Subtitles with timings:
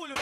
[0.00, 0.14] barulho.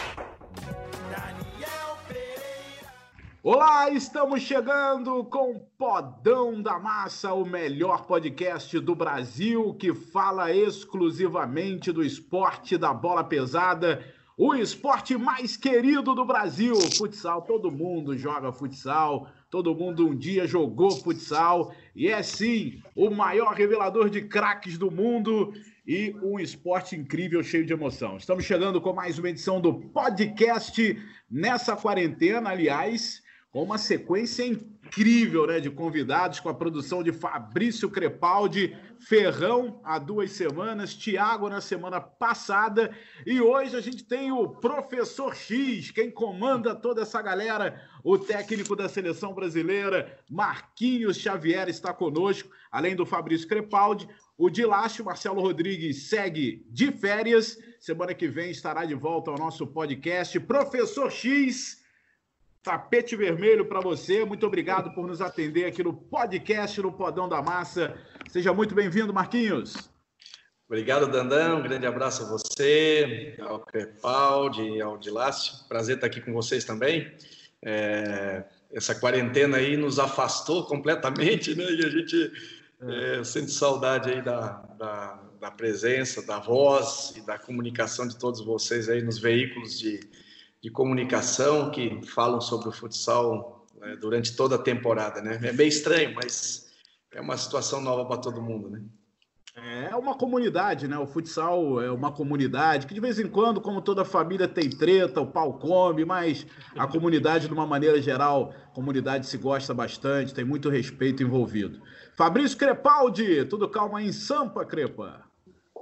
[1.11, 2.93] Daniel Pereira.
[3.43, 11.93] Olá, estamos chegando com Podão da Massa, o melhor podcast do Brasil que fala exclusivamente
[11.93, 14.05] do esporte da bola pesada,
[14.37, 17.43] o esporte mais querido do Brasil, futsal.
[17.43, 23.55] Todo mundo joga futsal, todo mundo um dia jogou futsal e é sim o maior
[23.55, 25.53] revelador de craques do mundo
[25.89, 28.19] e um esporte incrível, cheio de emoção.
[28.19, 35.47] Estamos chegando com mais uma edição do podcast nessa quarentena, aliás, com uma sequência incrível
[35.47, 41.63] né, de convidados, com a produção de Fabrício Crepaldi, Ferrão há duas semanas, Tiago na
[41.63, 42.95] semana passada,
[43.25, 48.77] e hoje a gente tem o Professor X, quem comanda toda essa galera, o técnico
[48.77, 54.07] da seleção brasileira, Marquinhos Xavier, está conosco, além do Fabrício Crepaldi.
[54.39, 57.59] O Dilácio Marcelo Rodrigues segue de férias.
[57.81, 60.39] Semana que vem estará de volta ao nosso podcast.
[60.39, 61.83] Professor X,
[62.63, 64.25] tapete vermelho para você.
[64.25, 67.99] Muito obrigado por nos atender aqui no podcast no Podão da Massa.
[68.29, 69.91] Seja muito bem-vindo, Marquinhos.
[70.69, 71.59] Obrigado, Dandão.
[71.59, 75.67] Um grande abraço a você, ao Crepaldi ao Dilácio.
[75.67, 77.13] Prazer estar aqui com vocês também.
[77.61, 81.65] É, essa quarentena aí nos afastou completamente, né?
[81.65, 87.39] E a gente é, sente saudade aí da, da, da, presença, da voz e da
[87.39, 90.01] comunicação de todos vocês aí nos veículos de,
[90.63, 95.41] de comunicação que falam sobre o futsal né, durante toda a temporada, né?
[95.43, 96.73] É bem estranho, mas
[97.13, 98.83] é uma situação nova para todo mundo, né?
[99.65, 100.97] É uma comunidade, né?
[100.99, 105.21] O futsal é uma comunidade que de vez em quando, como toda família, tem treta,
[105.21, 110.35] o pau come, mas a comunidade, de uma maneira geral, a comunidade se gosta bastante,
[110.35, 111.81] tem muito respeito envolvido.
[112.17, 115.25] Fabrício Crepaldi, tudo calma em Sampa, Crepa?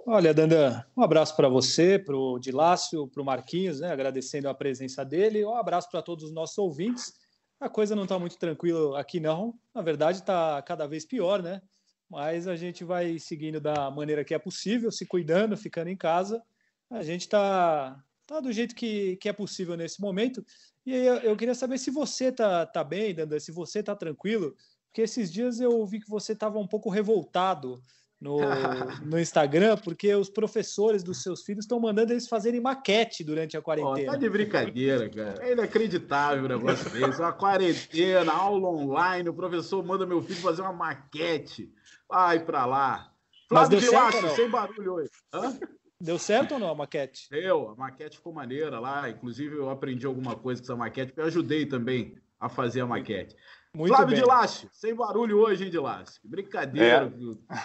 [0.06, 3.91] Olha, Dandan, um abraço para você, para o Dilácio, para o Marquinhos, né?
[3.91, 5.44] Agradecendo a presença dele.
[5.44, 7.12] Um abraço para todos os nossos ouvintes.
[7.58, 9.54] A coisa não está muito tranquila aqui, não.
[9.75, 11.60] Na verdade, está cada vez pior, né?
[12.09, 16.43] Mas a gente vai seguindo da maneira que é possível, se cuidando, ficando em casa.
[16.91, 20.44] A gente está tá do jeito que, que é possível nesse momento.
[20.84, 24.55] E eu, eu queria saber se você tá, tá bem, Dandan, se você tá tranquilo,
[24.87, 27.83] porque esses dias eu vi que você estava um pouco revoltado
[28.21, 28.38] no,
[29.04, 33.62] no Instagram, porque os professores dos seus filhos estão mandando eles fazerem maquete durante a
[33.62, 34.10] quarentena.
[34.10, 35.47] Oh, tá de brincadeira, cara.
[35.47, 37.21] É inacreditável o negócio desse.
[37.21, 41.72] Uma quarentena, aula online, o professor manda meu filho fazer uma maquete.
[42.09, 43.12] Vai para lá.
[43.49, 45.10] Flávio Vilaço, sem barulho hoje.
[45.32, 45.59] Hã?
[46.00, 47.26] Deu certo ou não a maquete?
[47.31, 49.09] Deu, a maquete ficou maneira lá.
[49.09, 52.87] Inclusive, eu aprendi alguma coisa com essa maquete, porque eu ajudei também a fazer a
[52.87, 53.34] maquete.
[53.76, 54.25] Muito Flávio bem.
[54.25, 56.19] Dilácio, sem barulho hoje, hein, Dilácio?
[56.25, 57.12] Brincadeira.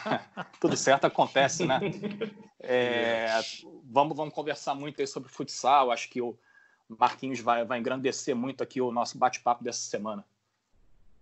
[0.06, 0.44] É.
[0.60, 1.80] Tudo certo acontece, né?
[2.64, 3.42] É,
[3.90, 5.90] vamos, vamos conversar muito aí sobre futsal.
[5.90, 6.38] Acho que o
[6.88, 10.24] Marquinhos vai, vai engrandecer muito aqui o nosso bate-papo dessa semana.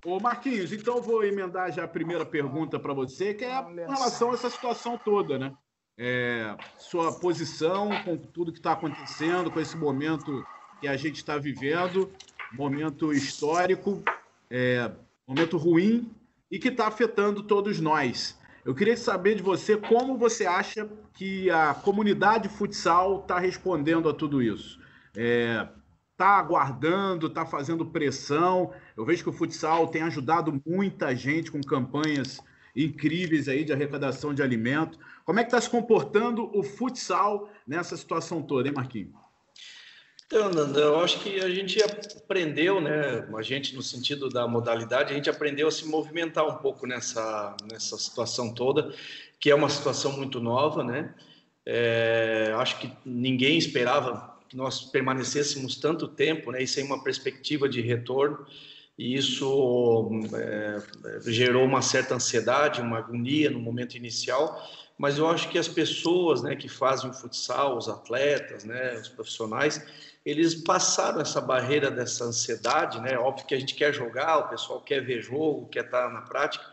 [0.03, 4.31] Ô Marquinhos, então vou emendar já a primeira pergunta para você, que é em relação
[4.31, 5.55] a essa situação toda, né?
[5.97, 10.45] É, sua posição com tudo que está acontecendo, com esse momento
[10.81, 12.11] que a gente está vivendo,
[12.51, 14.03] momento histórico,
[14.49, 14.91] é,
[15.27, 16.11] momento ruim
[16.49, 18.37] e que está afetando todos nós.
[18.65, 24.13] Eu queria saber de você como você acha que a comunidade futsal está respondendo a
[24.13, 24.79] tudo isso.
[25.15, 25.67] É,
[26.11, 28.73] está aguardando, está fazendo pressão.
[28.97, 32.39] Eu vejo que o futsal tem ajudado muita gente com campanhas
[32.75, 34.99] incríveis aí de arrecadação de alimento.
[35.25, 39.13] Como é que está se comportando o futsal nessa situação toda, hein, Marquinhos?
[40.31, 43.27] Então, Nanda, eu acho que a gente aprendeu, né?
[43.35, 47.57] A gente, no sentido da modalidade, a gente aprendeu a se movimentar um pouco nessa,
[47.67, 48.93] nessa situação toda,
[49.39, 51.15] que é uma situação muito nova, né?
[51.65, 57.67] É, acho que ninguém esperava que nós permanecêssemos tanto tempo né, e sem uma perspectiva
[57.67, 58.45] de retorno,
[58.99, 64.63] e isso é, gerou uma certa ansiedade, uma agonia no momento inicial,
[64.95, 69.07] mas eu acho que as pessoas né, que fazem o futsal, os atletas, né, os
[69.07, 69.81] profissionais,
[70.25, 73.17] eles passaram essa barreira dessa ansiedade, né?
[73.17, 76.65] Óbvio que a gente quer jogar, o pessoal quer ver jogo, quer estar na prática,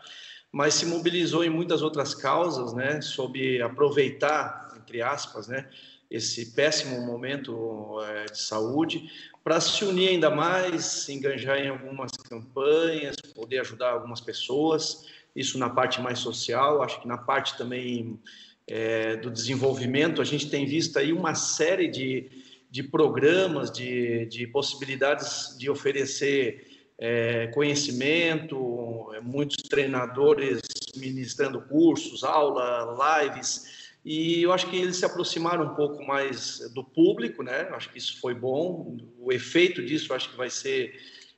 [0.51, 3.01] mas se mobilizou em muitas outras causas, né?
[3.01, 5.67] Sobre aproveitar, entre aspas, né?
[6.09, 9.11] esse péssimo momento é, de saúde,
[9.43, 15.05] para se unir ainda mais, se enganjar em algumas campanhas, poder ajudar algumas pessoas,
[15.35, 18.19] isso na parte mais social, acho que na parte também
[18.65, 22.29] é, do desenvolvimento, a gente tem visto aí uma série de,
[22.77, 30.61] de programas, de, de possibilidades de oferecer é, conhecimento, muitos treinadores
[30.95, 36.83] ministrando cursos, aula, lives, e eu acho que eles se aproximaram um pouco mais do
[36.83, 37.67] público, né?
[37.71, 38.95] Acho que isso foi bom.
[39.17, 40.93] O efeito disso acho que vai ser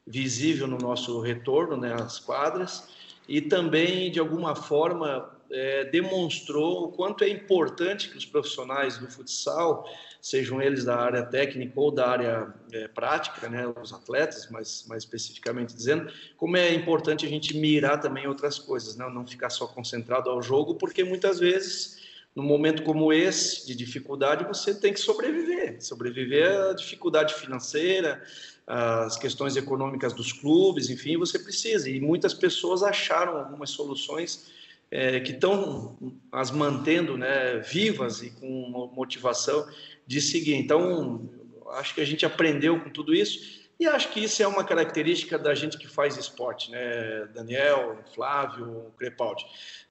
[0.05, 2.89] visível no nosso retorno, né, às quadras.
[3.29, 9.07] E também, de alguma forma, é, demonstrou o quanto é importante que os profissionais do
[9.07, 9.85] futsal,
[10.21, 15.03] sejam eles da área técnica ou da área é, prática, né, os atletas, mais, mais
[15.03, 19.65] especificamente dizendo, como é importante a gente mirar também outras coisas, né, não ficar só
[19.65, 21.99] concentrado ao jogo, porque muitas vezes
[22.35, 25.83] num momento como esse de dificuldade, você tem que sobreviver.
[25.83, 28.23] Sobreviver à dificuldade financeira,
[28.65, 31.89] às questões econômicas dos clubes, enfim, você precisa.
[31.89, 34.47] E muitas pessoas acharam algumas soluções
[34.91, 35.97] é, que estão
[36.31, 39.67] as mantendo né, vivas e com motivação
[40.05, 40.55] de seguir.
[40.55, 41.29] Então,
[41.73, 45.39] acho que a gente aprendeu com tudo isso e acho que isso é uma característica
[45.39, 47.29] da gente que faz esporte, né?
[47.33, 49.45] Daniel, Flávio, Crepaldi.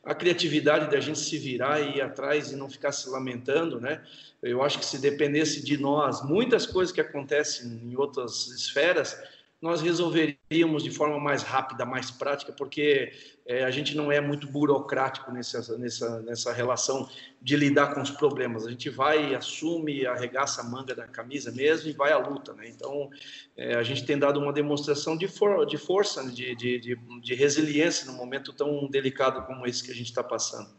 [0.05, 4.05] A criatividade da gente se virar e ir atrás e não ficar se lamentando, né?
[4.43, 9.19] Eu acho que se dependesse de nós, muitas coisas que acontecem em outras esferas,
[9.61, 13.13] nós resolveríamos de forma mais rápida, mais prática, porque
[13.45, 17.09] é, a gente não é muito burocrático nessa, nessa, nessa relação
[17.43, 18.65] de lidar com os problemas.
[18.65, 22.53] A gente vai, assume, arregaça a manga da camisa mesmo e vai à luta.
[22.53, 22.69] Né?
[22.69, 23.11] Então,
[23.57, 26.31] é, a gente tem dado uma demonstração de, for, de força, né?
[26.31, 30.23] de, de, de, de resiliência num momento tão delicado como esse que a gente está
[30.23, 30.71] passando.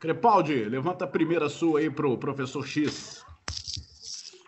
[0.00, 3.22] Crepaldi, levanta a primeira sua aí para o professor X.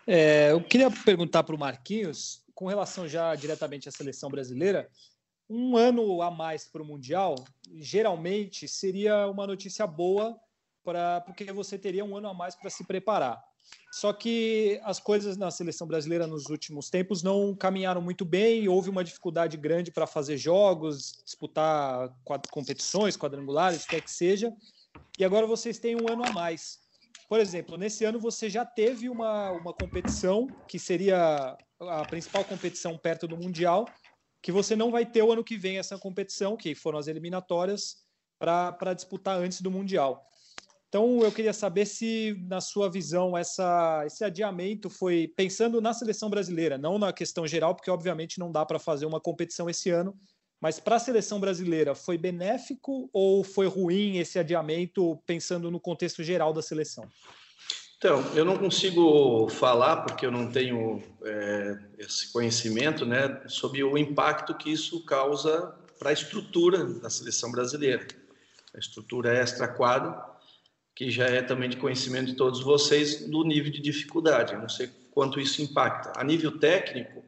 [0.07, 4.89] É, eu queria perguntar para o Marquinhos com relação já diretamente à seleção brasileira,
[5.47, 7.35] um ano a mais para o Mundial,
[7.75, 10.39] geralmente seria uma notícia boa,
[10.83, 13.43] para porque você teria um ano a mais para se preparar.
[13.91, 18.89] Só que as coisas na seleção brasileira nos últimos tempos não caminharam muito bem, houve
[18.89, 22.09] uma dificuldade grande para fazer jogos, disputar
[22.51, 24.53] competições quadrangulares, quer que seja,
[25.17, 26.79] e agora vocês têm um ano a mais.
[27.27, 32.97] Por exemplo, nesse ano você já teve uma, uma competição que seria a principal competição
[32.97, 33.85] perto do Mundial,
[34.41, 38.05] que você não vai ter o ano que vem essa competição, que foram as eliminatórias,
[38.37, 40.23] para disputar antes do Mundial.
[40.87, 46.29] Então, eu queria saber se, na sua visão, essa, esse adiamento foi pensando na seleção
[46.29, 50.15] brasileira, não na questão geral, porque obviamente não dá para fazer uma competição esse ano,
[50.61, 56.23] mas para a seleção brasileira, foi benéfico ou foi ruim esse adiamento, pensando no contexto
[56.23, 57.09] geral da seleção?
[57.97, 63.97] Então, eu não consigo falar, porque eu não tenho é, esse conhecimento, né, sobre o
[63.97, 68.05] impacto que isso causa para a estrutura da seleção brasileira.
[68.75, 70.13] A estrutura extra-quadro,
[70.93, 74.53] que já é também de conhecimento de todos vocês, do nível de dificuldade.
[74.53, 76.11] Eu não sei quanto isso impacta.
[76.19, 77.23] A nível técnico,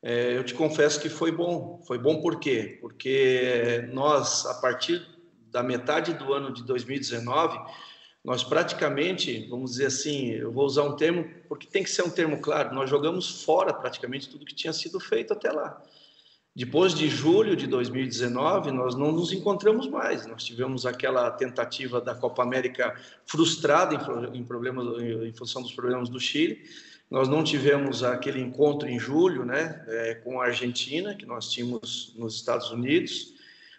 [0.00, 1.82] é, eu te confesso que foi bom.
[1.86, 2.78] Foi bom por quê?
[2.80, 5.04] Porque nós, a partir
[5.50, 7.58] da metade do ano de 2019,
[8.24, 12.10] nós praticamente, vamos dizer assim, eu vou usar um termo porque tem que ser um
[12.10, 15.82] termo claro, nós jogamos fora praticamente tudo que tinha sido feito até lá.
[16.56, 20.24] Depois de julho de 2019, nós não nos encontramos mais.
[20.24, 22.94] Nós tivemos aquela tentativa da Copa América
[23.26, 23.94] frustrada
[24.32, 26.62] em, em, problemas, em função dos problemas do Chile.
[27.10, 32.14] Nós não tivemos aquele encontro em julho, né, é, com a Argentina que nós tínhamos
[32.16, 33.33] nos Estados Unidos.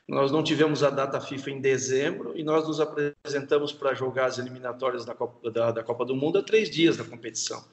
[0.08, 4.38] Nós não tivemos a data FIFA em dezembro e nós nos apresentamos para jogar as
[4.38, 7.64] eliminatórias da Copa, da, da Copa do Mundo a três dias da competição.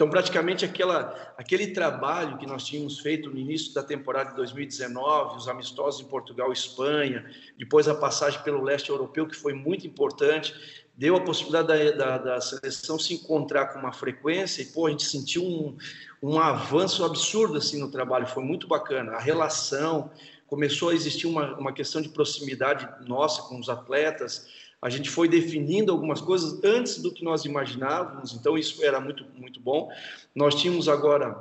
[0.00, 5.36] Então, praticamente aquela, aquele trabalho que nós tínhamos feito no início da temporada de 2019,
[5.36, 9.86] os amistosos em Portugal e Espanha, depois a passagem pelo leste europeu, que foi muito
[9.86, 10.54] importante,
[10.96, 14.90] deu a possibilidade da, da, da seleção se encontrar com uma frequência e, pô, a
[14.90, 15.76] gente sentiu um,
[16.22, 19.12] um avanço absurdo assim no trabalho, foi muito bacana.
[19.12, 20.10] A relação,
[20.50, 24.48] começou a existir uma, uma questão de proximidade nossa com os atletas.
[24.82, 29.24] A gente foi definindo algumas coisas antes do que nós imaginávamos, então isso era muito,
[29.36, 29.88] muito bom.
[30.34, 31.40] Nós tínhamos agora,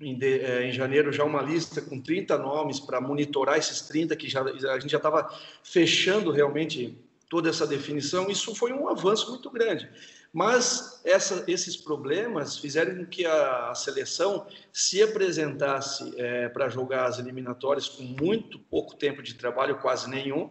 [0.00, 4.16] em, de, é, em janeiro, já uma lista com 30 nomes para monitorar esses 30,
[4.16, 6.98] que já, a gente já estava fechando realmente
[7.30, 8.28] toda essa definição.
[8.28, 9.88] Isso foi um avanço muito grande.
[10.32, 17.06] Mas essa, esses problemas fizeram com que a, a seleção se apresentasse é, para jogar
[17.06, 20.50] as eliminatórias com muito pouco tempo de trabalho, quase nenhum,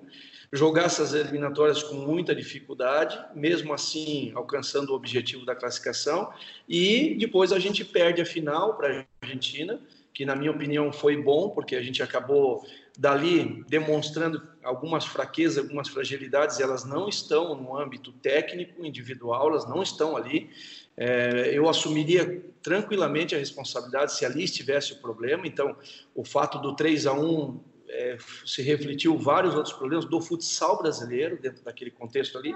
[0.52, 6.32] jogasse as eliminatórias com muita dificuldade, mesmo assim alcançando o objetivo da classificação,
[6.68, 9.80] e depois a gente perde a final para a Argentina,
[10.14, 12.66] que na minha opinião foi bom, porque a gente acabou
[12.98, 19.84] dali demonstrando algumas fraquezas, algumas fragilidades, elas não estão no âmbito técnico, individual, elas não
[19.84, 20.50] estão ali.
[20.98, 25.46] É, eu assumiria tranquilamente a responsabilidade se ali estivesse o problema.
[25.46, 25.78] Então,
[26.16, 31.40] o fato do 3 a 1 é, se refletiu vários outros problemas do futsal brasileiro
[31.40, 32.54] dentro daquele contexto ali,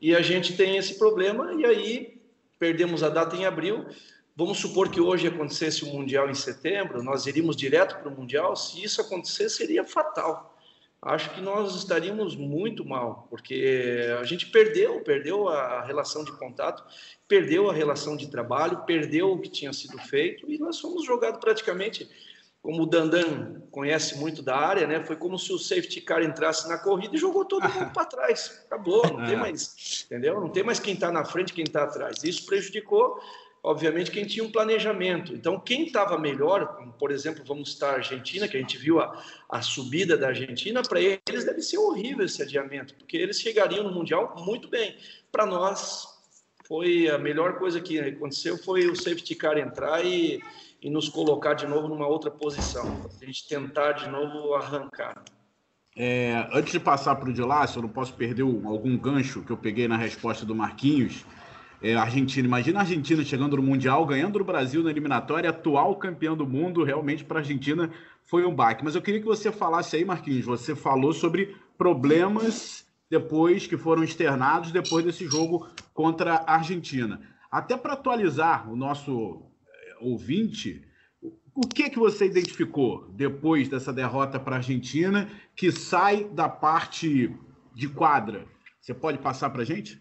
[0.00, 2.20] e a gente tem esse problema, e aí
[2.58, 3.86] perdemos a data em abril.
[4.40, 8.56] Vamos supor que hoje acontecesse o Mundial em setembro, nós iríamos direto para o Mundial.
[8.56, 10.58] Se isso acontecer, seria fatal.
[11.02, 16.82] Acho que nós estaríamos muito mal, porque a gente perdeu, perdeu a relação de contato,
[17.28, 21.38] perdeu a relação de trabalho, perdeu o que tinha sido feito e nós fomos jogados
[21.38, 22.08] praticamente
[22.62, 25.04] como o Dandan conhece muito da área, né?
[25.04, 28.62] Foi como se o safety car entrasse na corrida e jogou todo mundo para trás.
[28.64, 29.38] Acabou, não tem é.
[29.38, 30.40] mais, entendeu?
[30.40, 32.24] Não tem mais quem está na frente, quem está atrás.
[32.24, 33.20] Isso prejudicou,
[33.62, 35.32] obviamente, quem tinha um planejamento.
[35.34, 39.00] Então, quem estava melhor, como, por exemplo, vamos estar a Argentina, que a gente viu
[39.00, 43.84] a, a subida da Argentina, para eles deve ser horrível esse adiamento, porque eles chegariam
[43.84, 44.96] no Mundial muito bem.
[45.30, 46.08] Para nós,
[46.66, 50.40] foi a melhor coisa que aconteceu foi o safety car entrar e
[50.82, 55.22] e nos colocar de novo numa outra posição, a gente tentar de novo arrancar.
[55.96, 59.56] É, antes de passar para o Dilácio, eu não posso perder algum gancho que eu
[59.56, 61.26] peguei na resposta do Marquinhos.
[61.82, 66.36] É, Argentina, imagina a Argentina chegando no Mundial, ganhando o Brasil na eliminatória, atual campeão
[66.36, 67.90] do mundo, realmente para a Argentina
[68.24, 68.84] foi um baque.
[68.84, 74.04] Mas eu queria que você falasse aí, Marquinhos, você falou sobre problemas depois que foram
[74.04, 77.20] externados depois desse jogo contra a Argentina.
[77.50, 79.42] Até para atualizar o nosso
[80.00, 80.86] ouvinte,
[81.54, 87.34] o que que você identificou depois dessa derrota para a Argentina que sai da parte
[87.74, 88.46] de quadra?
[88.80, 89.99] Você pode passar para a gente?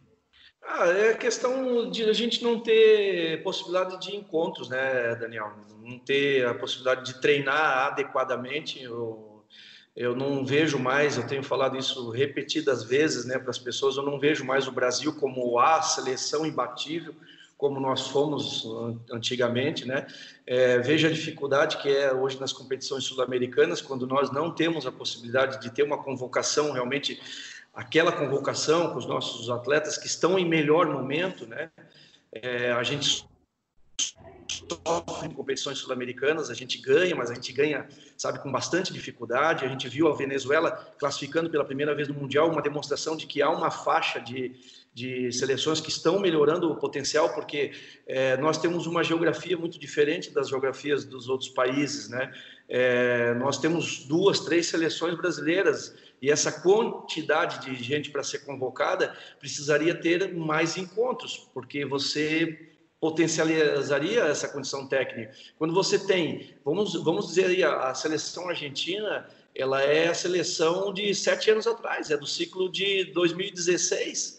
[0.72, 5.52] Ah, é questão de a gente não ter possibilidade de encontros, né, Daniel?
[5.82, 8.80] Não ter a possibilidade de treinar adequadamente.
[8.84, 9.44] Eu,
[9.96, 14.04] eu não vejo mais, eu tenho falado isso repetidas vezes né, para as pessoas, eu
[14.04, 17.16] não vejo mais o Brasil como a seleção imbatível
[17.60, 18.66] como nós fomos
[19.12, 20.08] antigamente, né?
[20.48, 24.92] É, veja a dificuldade que é hoje nas competições sul-americanas, quando nós não temos a
[24.94, 27.20] possibilidade de ter uma convocação realmente,
[27.80, 31.72] aquela convocação com os nossos atletas que estão em melhor momento, né?
[32.34, 33.26] É, a gente
[33.98, 39.64] sofre em competições sul-americanas, a gente ganha, mas a gente ganha, sabe, com bastante dificuldade.
[39.64, 43.42] A gente viu a Venezuela classificando pela primeira vez no Mundial, uma demonstração de que
[43.42, 44.56] há uma faixa de,
[44.94, 47.72] de seleções que estão melhorando o potencial, porque
[48.06, 52.30] é, nós temos uma geografia muito diferente das geografias dos outros países, né?
[52.68, 59.16] É, nós temos duas, três seleções brasileiras e essa quantidade de gente para ser convocada
[59.40, 62.68] precisaria ter mais encontros, porque você
[63.00, 65.34] potencializaria essa condição técnica.
[65.58, 70.94] Quando você tem, vamos, vamos dizer aí, a, a seleção argentina, ela é a seleção
[70.94, 74.39] de sete anos atrás, é do ciclo de 2016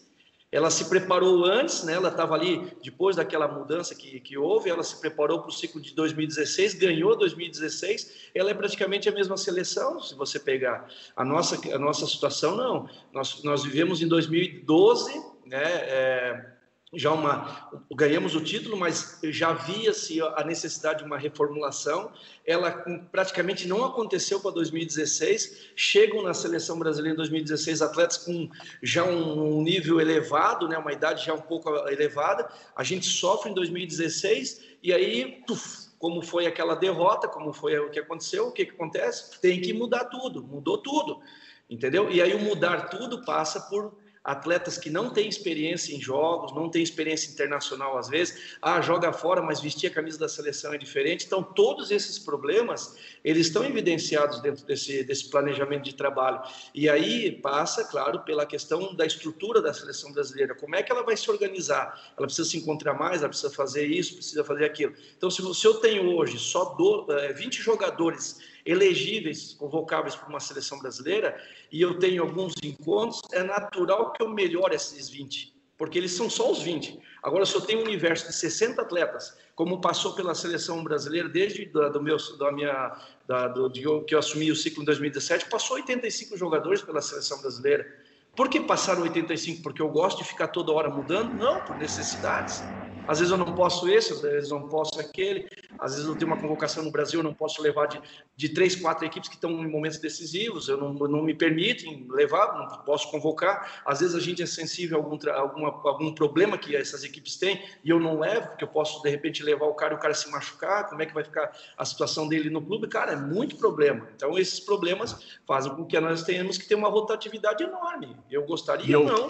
[0.51, 1.93] ela se preparou antes, né?
[1.93, 5.79] ela estava ali depois daquela mudança que, que houve, ela se preparou para o ciclo
[5.79, 10.87] de 2016, ganhou 2016, ela é praticamente a mesma seleção, se você pegar.
[11.15, 12.89] A nossa, a nossa situação, não.
[13.13, 15.13] Nós, nós vivemos em 2012,
[15.45, 15.63] né?
[15.63, 16.51] É,
[16.93, 22.11] já uma ganhamos o título, mas já havia-se a necessidade de uma reformulação.
[22.45, 22.71] Ela
[23.11, 25.71] praticamente não aconteceu para 2016.
[25.75, 28.49] Chegam na seleção brasileira em 2016 atletas com
[28.83, 32.49] já um nível elevado, né, uma idade já um pouco elevada.
[32.75, 37.89] A gente sofre em 2016 e aí, tuf, como foi aquela derrota, como foi o
[37.89, 39.39] que aconteceu, o que, que acontece?
[39.39, 41.21] Tem que mudar tudo, mudou tudo,
[41.69, 42.11] entendeu?
[42.11, 43.93] E aí o mudar tudo passa por
[44.23, 49.11] atletas que não têm experiência em jogos, não têm experiência internacional às vezes, ah, joga
[49.11, 51.25] fora, mas vestir a camisa da seleção é diferente.
[51.25, 56.41] Então, todos esses problemas, eles estão evidenciados dentro desse, desse planejamento de trabalho.
[56.73, 60.53] E aí passa, claro, pela questão da estrutura da seleção brasileira.
[60.53, 62.13] Como é que ela vai se organizar?
[62.15, 64.93] Ela precisa se encontrar mais, ela precisa fazer isso, precisa fazer aquilo.
[65.17, 70.39] Então, se, se eu tenho hoje só do, 20 eh, jogadores elegíveis, convocáveis para uma
[70.39, 71.41] seleção brasileira,
[71.71, 76.29] e eu tenho alguns encontros, é natural que eu melhore esses 20, porque eles são
[76.29, 76.99] só os 20.
[77.23, 81.65] Agora, se eu tenho um universo de 60 atletas, como passou pela seleção brasileira desde
[81.65, 85.49] da, do meu, da minha, da, do, de, que eu assumi o ciclo em 2017,
[85.49, 88.00] passou 85 jogadores pela seleção brasileira.
[88.35, 89.61] Por que passaram 85?
[89.61, 91.33] Porque eu gosto de ficar toda hora mudando?
[91.33, 92.71] Não, por necessidades.
[93.07, 95.47] Às vezes eu não posso esse, às vezes eu não posso aquele.
[95.79, 97.99] Às vezes eu tenho uma convocação no Brasil, eu não posso levar de,
[98.35, 102.57] de três, quatro equipes que estão em momentos decisivos, eu não, não me permitem levar,
[102.57, 103.81] não posso convocar.
[103.85, 107.61] Às vezes a gente é sensível a algum, alguma, algum problema que essas equipes têm
[107.83, 110.13] e eu não levo, porque eu posso de repente levar o cara e o cara
[110.13, 112.87] se machucar, como é que vai ficar a situação dele no clube?
[112.87, 114.07] Cara, é muito problema.
[114.15, 118.15] Então esses problemas fazem com que nós tenhamos que ter uma rotatividade enorme.
[118.31, 119.03] Eu gostaria, eu...
[119.03, 119.29] não.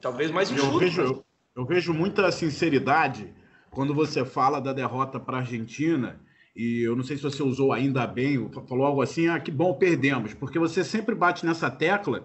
[0.00, 0.72] Talvez mais enxuto.
[0.72, 1.24] Eu vejo,
[1.56, 3.32] eu vejo muita sinceridade
[3.70, 6.20] quando você fala da derrota para a Argentina
[6.54, 9.74] e eu não sei se você usou ainda bem, falou algo assim, ah, que bom,
[9.74, 12.24] perdemos, porque você sempre bate nessa tecla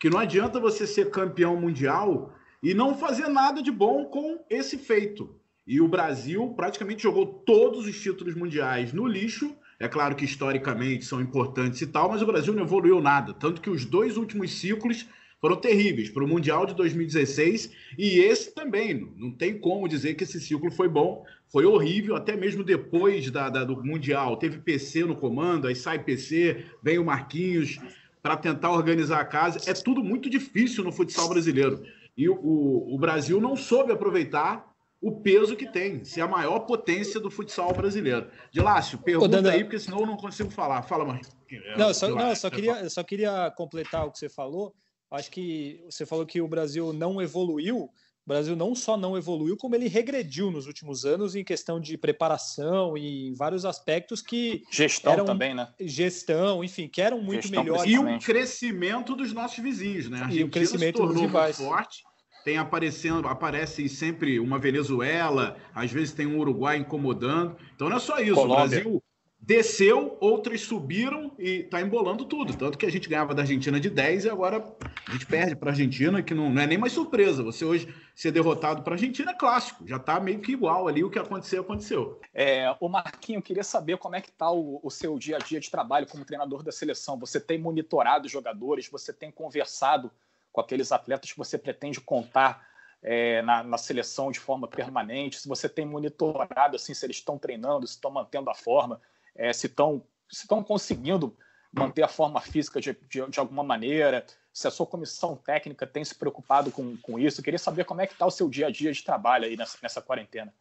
[0.00, 4.78] que não adianta você ser campeão mundial e não fazer nada de bom com esse
[4.78, 5.38] feito.
[5.66, 9.54] E o Brasil praticamente jogou todos os títulos mundiais no lixo.
[9.78, 13.34] É claro que historicamente são importantes e tal, mas o Brasil não evoluiu nada.
[13.34, 15.06] Tanto que os dois últimos ciclos
[15.40, 19.12] foram terríveis para o Mundial de 2016 e esse também.
[19.16, 23.50] Não tem como dizer que esse ciclo foi bom, foi horrível, até mesmo depois da,
[23.50, 24.38] da do Mundial.
[24.38, 27.78] Teve PC no comando, aí sai PC, vem o Marquinhos
[28.22, 29.58] para tentar organizar a casa.
[29.70, 31.82] É tudo muito difícil no futsal brasileiro.
[32.16, 34.73] E o, o, o Brasil não soube aproveitar
[35.04, 38.26] o peso que tem, ser a maior potência do futsal brasileiro.
[38.50, 39.50] Dilácio, pergunta Dando...
[39.50, 40.80] aí, porque senão eu não consigo falar.
[40.82, 41.62] Fala, Marquinhos.
[41.76, 44.74] Não, só, não, só queria, só queria completar o que você falou.
[45.10, 47.80] Acho que você falou que o Brasil não evoluiu.
[47.80, 47.90] O
[48.26, 52.96] Brasil não só não evoluiu, como ele regrediu nos últimos anos em questão de preparação
[52.96, 54.62] e em vários aspectos que.
[54.70, 55.68] Gestão eram, também, né?
[55.80, 57.92] Gestão, enfim, que eram muito gestão melhores.
[57.92, 60.22] E o crescimento dos nossos vizinhos, né?
[60.24, 61.58] A e o crescimento dos rivais.
[61.58, 62.02] forte.
[62.44, 67.56] Tem aparecendo, aparece sempre uma Venezuela, às vezes tem um Uruguai incomodando.
[67.74, 68.34] Então não é só isso.
[68.34, 68.64] Colômbia.
[68.64, 69.02] O Brasil
[69.44, 72.56] desceu, outras subiram e está embolando tudo.
[72.56, 74.64] Tanto que a gente ganhava da Argentina de 10 e agora
[75.06, 77.42] a gente perde para a Argentina, que não, não, é nem mais surpresa.
[77.42, 81.04] Você hoje ser derrotado para a Argentina é clássico, já está meio que igual ali,
[81.04, 82.20] o que aconteceu, aconteceu.
[82.32, 85.60] É, o Marquinho, queria saber como é que está o, o, seu dia a dia
[85.60, 87.18] de trabalho como treinador da seleção.
[87.18, 90.10] Você tem monitorado os jogadores, você tem conversado
[90.54, 92.64] com aqueles atletas que você pretende contar
[93.02, 97.36] é, na, na, seleção de forma permanente, se você tem monitorado assim, se eles estão
[97.36, 99.00] treinando, se estão mantendo a forma,
[99.34, 101.36] é, se estão se estão conseguindo
[101.72, 106.04] manter a forma física de, de, de, alguma maneira, se a sua comissão técnica tem
[106.04, 107.40] se preocupado com, com isso.
[107.40, 109.56] Eu queria saber como é que está o seu dia a dia de trabalho aí
[109.56, 110.54] nessa, nessa quarentena.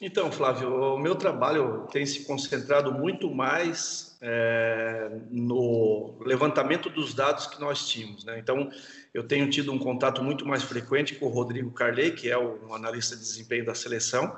[0.00, 7.46] Então, Flávio, o meu trabalho tem se concentrado muito mais é, no levantamento dos dados
[7.46, 8.24] que nós tínhamos.
[8.24, 8.38] Né?
[8.38, 8.70] Então,
[9.12, 12.72] eu tenho tido um contato muito mais frequente com o Rodrigo Carley, que é o
[12.72, 14.34] analista de desempenho da seleção,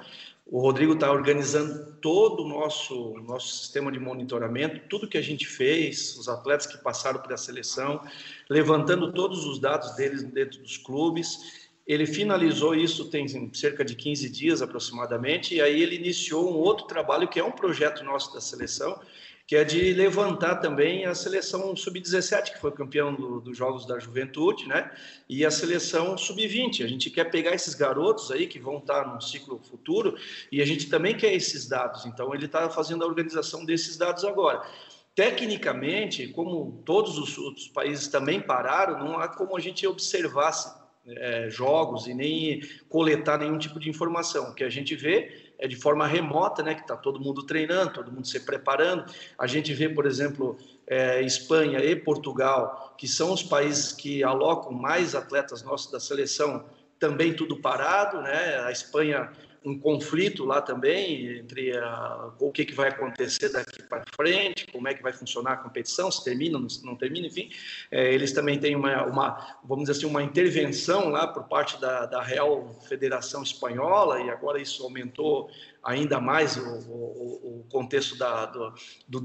[0.46, 5.46] o Rodrigo está organizando todo o nosso, nosso sistema de monitoramento, tudo que a gente
[5.46, 8.00] fez, os atletas que passaram pela seleção,
[8.48, 11.70] levantando todos os dados deles dentro dos clubes.
[11.86, 16.86] Ele finalizou isso tem cerca de 15 dias aproximadamente, e aí ele iniciou um outro
[16.86, 19.00] trabalho que é um projeto nosso da seleção,
[19.46, 23.98] que é de levantar também a seleção sub-17, que foi campeão do, dos Jogos da
[23.98, 24.90] Juventude, né?
[25.28, 26.82] E a seleção sub-20.
[26.82, 30.16] A gente quer pegar esses garotos aí que vão estar no ciclo futuro
[30.50, 32.06] e a gente também quer esses dados.
[32.06, 34.66] Então, ele está fazendo a organização desses dados agora.
[35.14, 40.72] Tecnicamente, como todos os outros países também pararam, não há como a gente observasse
[41.06, 44.50] é, jogos e nem coletar nenhum tipo de informação.
[44.50, 47.94] O que a gente vê é de forma remota, né, que está todo mundo treinando,
[47.94, 49.06] todo mundo se preparando.
[49.38, 54.72] A gente vê, por exemplo, é, Espanha e Portugal, que são os países que alocam
[54.72, 56.66] mais atletas nossos da seleção,
[56.98, 58.58] também tudo parado, né?
[58.66, 59.32] A Espanha
[59.64, 64.86] um conflito lá também entre a, o que, que vai acontecer daqui para frente, como
[64.86, 67.50] é que vai funcionar a competição, se termina, não, não termina, enfim.
[67.90, 72.04] É, eles também têm uma, uma, vamos dizer assim, uma intervenção lá por parte da,
[72.04, 75.50] da Real Federação Espanhola, e agora isso aumentou
[75.82, 78.74] ainda mais o, o, o contexto da, do,
[79.08, 79.20] do,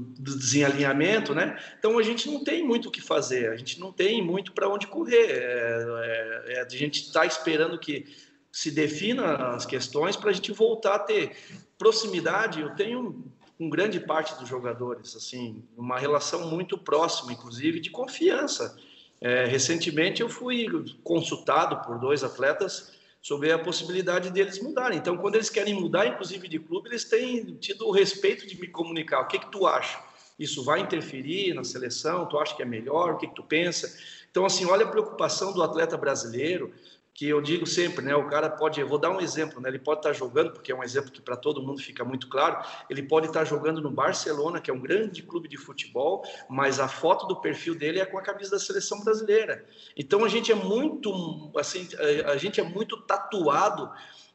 [1.34, 1.58] né?
[1.78, 4.68] Então a gente não tem muito o que fazer, a gente não tem muito para
[4.68, 5.30] onde correr.
[5.30, 10.52] É, é, é, a gente está esperando que se defina as questões para a gente
[10.52, 11.36] voltar a ter
[11.78, 12.60] proximidade.
[12.60, 13.24] Eu tenho
[13.56, 18.76] com grande parte dos jogadores, assim, uma relação muito próxima, inclusive de confiança.
[19.20, 20.66] É, recentemente eu fui
[21.04, 24.98] consultado por dois atletas sobre a possibilidade deles mudarem.
[24.98, 28.66] Então, quando eles querem mudar, inclusive de clube, eles têm tido o respeito de me
[28.66, 29.20] comunicar.
[29.20, 30.02] O que que tu acha?
[30.38, 32.24] Isso vai interferir na seleção?
[32.26, 33.12] Tu acha que é melhor?
[33.12, 33.94] O que que tu pensa?
[34.30, 36.72] Então, assim, olha a preocupação do atleta brasileiro
[37.14, 38.14] que eu digo sempre, né?
[38.14, 39.68] O cara pode, eu vou dar um exemplo, né?
[39.68, 42.64] Ele pode estar jogando, porque é um exemplo que para todo mundo fica muito claro.
[42.88, 46.88] Ele pode estar jogando no Barcelona, que é um grande clube de futebol, mas a
[46.88, 49.66] foto do perfil dele é com a camisa da seleção brasileira.
[49.96, 51.88] Então a gente é muito, assim,
[52.26, 53.90] a gente é muito tatuado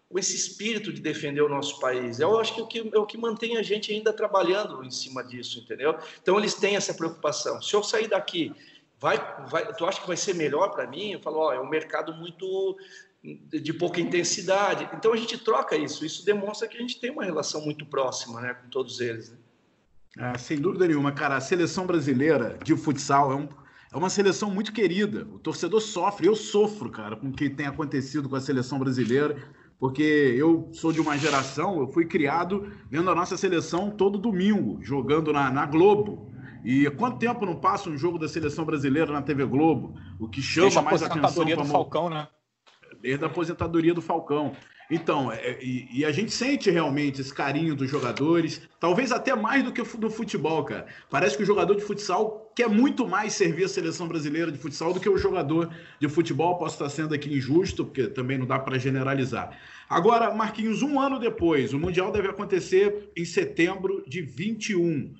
[0.07, 2.19] com esse espírito de defender o nosso país.
[2.19, 4.91] Eu acho que é o que, é o que mantém a gente ainda trabalhando em
[4.91, 5.97] cima disso, entendeu?
[6.21, 7.61] Então eles têm essa preocupação.
[7.61, 8.53] Se eu sair daqui
[9.05, 11.11] vai, vai, tu acha que vai ser melhor para mim?
[11.11, 12.75] Eu falo, ó, é um mercado muito
[13.23, 14.89] de pouca intensidade.
[14.93, 16.03] Então a gente troca isso.
[16.03, 19.29] Isso demonstra que a gente tem uma relação muito próxima, né, com todos eles.
[19.29, 19.37] Né?
[20.17, 21.35] Ah, sem dúvida nenhuma, cara.
[21.35, 23.47] A seleção brasileira de futsal é, um,
[23.93, 25.27] é uma seleção muito querida.
[25.31, 29.37] O torcedor sofre, eu sofro, cara, com o que tem acontecido com a seleção brasileira.
[29.77, 30.01] porque
[30.35, 35.31] eu sou de uma geração, eu fui criado vendo a nossa seleção todo domingo, jogando
[35.31, 36.33] na, na Globo.
[36.65, 39.93] E quanto tempo não passa um jogo da seleção brasileira na TV Globo?
[40.19, 41.45] O que chama Desde mais a atenção.
[41.45, 42.27] do Falcão, né?
[42.99, 44.55] Desde a aposentadoria do Falcão.
[44.89, 49.63] Então, é, e, e, a gente sente realmente esse carinho dos jogadores, talvez até mais
[49.63, 50.85] do que do futebol, cara.
[51.09, 54.93] Parece que o jogador de futsal quer muito mais servir a seleção brasileira de futsal
[54.93, 56.57] do que o jogador de futebol.
[56.57, 59.57] Posso estar sendo aqui injusto, porque também não dá para generalizar.
[59.89, 65.13] Agora, Marquinhos, um ano depois, o Mundial deve acontecer em setembro de 21.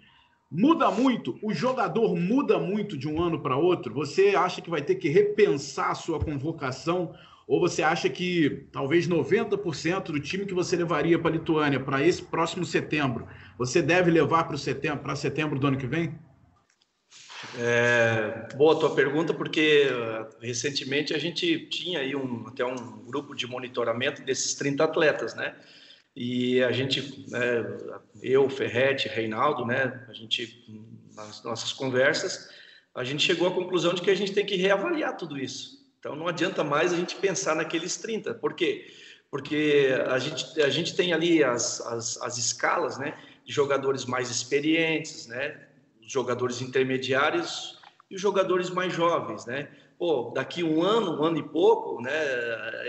[0.58, 1.38] Muda muito?
[1.42, 3.94] O jogador muda muito de um ano para outro?
[3.94, 7.14] Você acha que vai ter que repensar a sua convocação?
[7.46, 12.02] Ou você acha que talvez 90% do time que você levaria para a Lituânia para
[12.02, 16.18] esse próximo setembro, você deve levar para setembro, para setembro do ano que vem?
[17.60, 23.36] É, boa tua pergunta, porque uh, recentemente a gente tinha aí um, até um grupo
[23.36, 25.54] de monitoramento desses 30 atletas, né?
[26.16, 27.66] E a gente, é,
[28.22, 30.06] eu, Ferretti, Reinaldo, né?
[30.08, 30.66] A gente,
[31.14, 32.50] nas nossas conversas,
[32.94, 35.86] a gente chegou à conclusão de que a gente tem que reavaliar tudo isso.
[36.00, 38.36] Então não adianta mais a gente pensar naqueles 30.
[38.36, 38.94] Por quê?
[39.30, 44.30] Porque a gente, a gente tem ali as, as, as escalas né, de jogadores mais
[44.30, 45.60] experientes, né,
[46.02, 47.78] jogadores intermediários
[48.10, 49.46] e os jogadores mais jovens.
[49.46, 49.68] Né?
[49.98, 52.12] Pô, daqui um ano, um ano e pouco, né,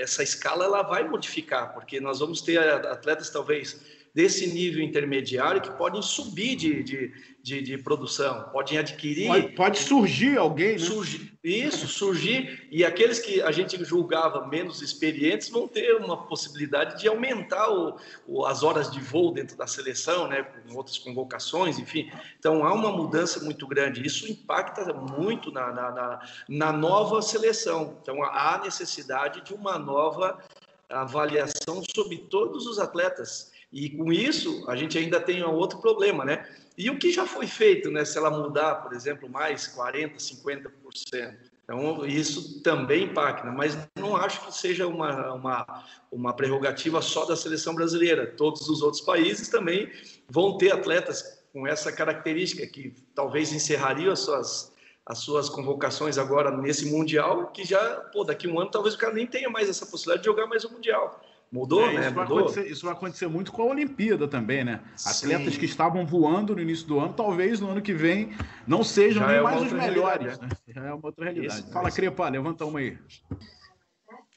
[0.01, 3.81] essa escala ela vai modificar, porque nós vamos ter atletas talvez
[4.17, 9.27] desse nível intermediário que podem subir de, de, de, de produção, podem adquirir.
[9.27, 10.79] Pode, pode surgir alguém, né?
[10.79, 12.67] Surgir, isso, surgir.
[12.73, 17.99] E aqueles que a gente julgava menos experientes vão ter uma possibilidade de aumentar o,
[18.27, 20.43] o, as horas de voo dentro da seleção, né?
[20.43, 22.11] com outras convocações, enfim.
[22.39, 24.07] Então há uma mudança muito grande.
[24.07, 27.99] Isso impacta muito na, na, na, na nova seleção.
[28.01, 30.43] Então há necessidade de uma nova
[30.89, 36.47] avaliação sobre todos os atletas e com isso, a gente ainda tem outro problema, né?
[36.79, 38.05] E o que já foi feito, né?
[38.05, 41.37] Se ela mudar, por exemplo, mais 40%, 50%.
[41.65, 47.35] Então, isso também impacta, mas não acho que seja uma, uma, uma prerrogativa só da
[47.35, 48.25] seleção brasileira.
[48.25, 49.91] Todos os outros países também
[50.29, 54.73] vão ter atletas com essa característica, que talvez encerrariam as suas,
[55.05, 58.99] as suas convocações agora nesse Mundial, que já, pô, daqui a um ano talvez o
[58.99, 61.21] cara nem tenha mais essa possibilidade de jogar mais um Mundial.
[61.51, 62.01] Mudou, é, né?
[62.07, 62.27] Isso, Mudou.
[62.27, 64.83] Vai acontecer, isso vai acontecer muito com a Olimpíada também, né?
[65.05, 65.61] Atletas Sim.
[65.61, 68.31] que estavam voando no início do ano, talvez no ano que vem
[68.67, 70.39] não sejam Já nem é mais os melhores.
[70.39, 70.49] Né?
[70.69, 71.61] Já é uma outra realidade.
[71.61, 72.99] Isso, Fala, Crepa, levanta uma aí.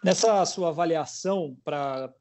[0.04, 2.13] Nessa sua avaliação para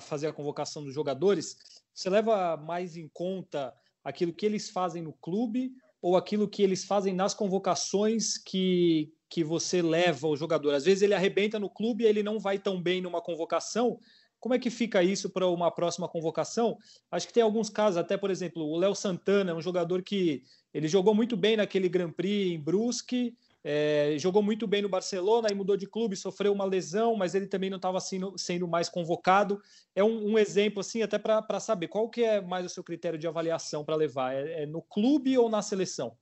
[0.00, 1.56] fazer a convocação dos jogadores,
[1.94, 6.84] você leva mais em conta aquilo que eles fazem no clube ou aquilo que eles
[6.84, 10.74] fazem nas convocações que, que você leva o jogador?
[10.74, 13.98] Às vezes ele arrebenta no clube e ele não vai tão bem numa convocação,
[14.44, 16.76] como é que fica isso para uma próxima convocação?
[17.10, 20.42] Acho que tem alguns casos, até por exemplo, o Léo Santana, é um jogador que
[20.74, 25.48] ele jogou muito bem naquele Grand Prix em Brusque, é, jogou muito bem no Barcelona
[25.50, 28.90] e mudou de clube, sofreu uma lesão, mas ele também não estava sendo, sendo, mais
[28.90, 29.62] convocado.
[29.94, 33.18] É um, um exemplo assim, até para saber qual que é mais o seu critério
[33.18, 36.14] de avaliação para levar, é, é no clube ou na seleção?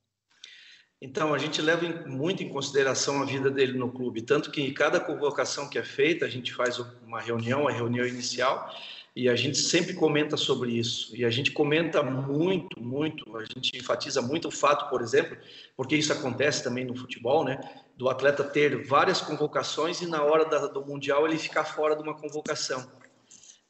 [1.05, 4.73] Então, a gente leva muito em consideração a vida dele no clube, tanto que em
[4.73, 8.73] cada convocação que é feita, a gente faz uma reunião, a reunião inicial,
[9.15, 11.11] e a gente sempre comenta sobre isso.
[11.17, 15.37] E a gente comenta muito, muito, a gente enfatiza muito o fato, por exemplo,
[15.77, 17.59] porque isso acontece também no futebol, né?
[17.97, 22.03] Do atleta ter várias convocações e na hora da, do Mundial ele ficar fora de
[22.05, 23.02] uma convocação.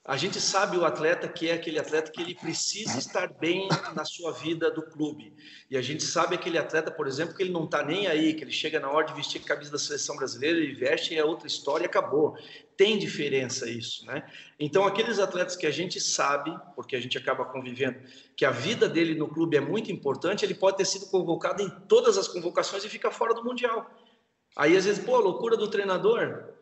[0.04, 4.04] A gente sabe o atleta que é aquele atleta que ele precisa estar bem na
[4.04, 5.32] sua vida do clube.
[5.70, 8.42] E a gente sabe aquele atleta, por exemplo, que ele não está nem aí, que
[8.42, 11.24] ele chega na hora de vestir a camisa da seleção brasileira, ele veste e é
[11.24, 12.36] outra história e acabou.
[12.76, 14.28] Tem diferença isso, né?
[14.58, 18.00] Então, aqueles atletas que a gente sabe, porque a gente acaba convivendo,
[18.36, 21.70] que a vida dele no clube é muito importante, ele pode ter sido convocado em
[21.86, 23.88] todas as convocações e fica fora do Mundial.
[24.56, 26.52] Aí, às vezes, pô, loucura do treinador,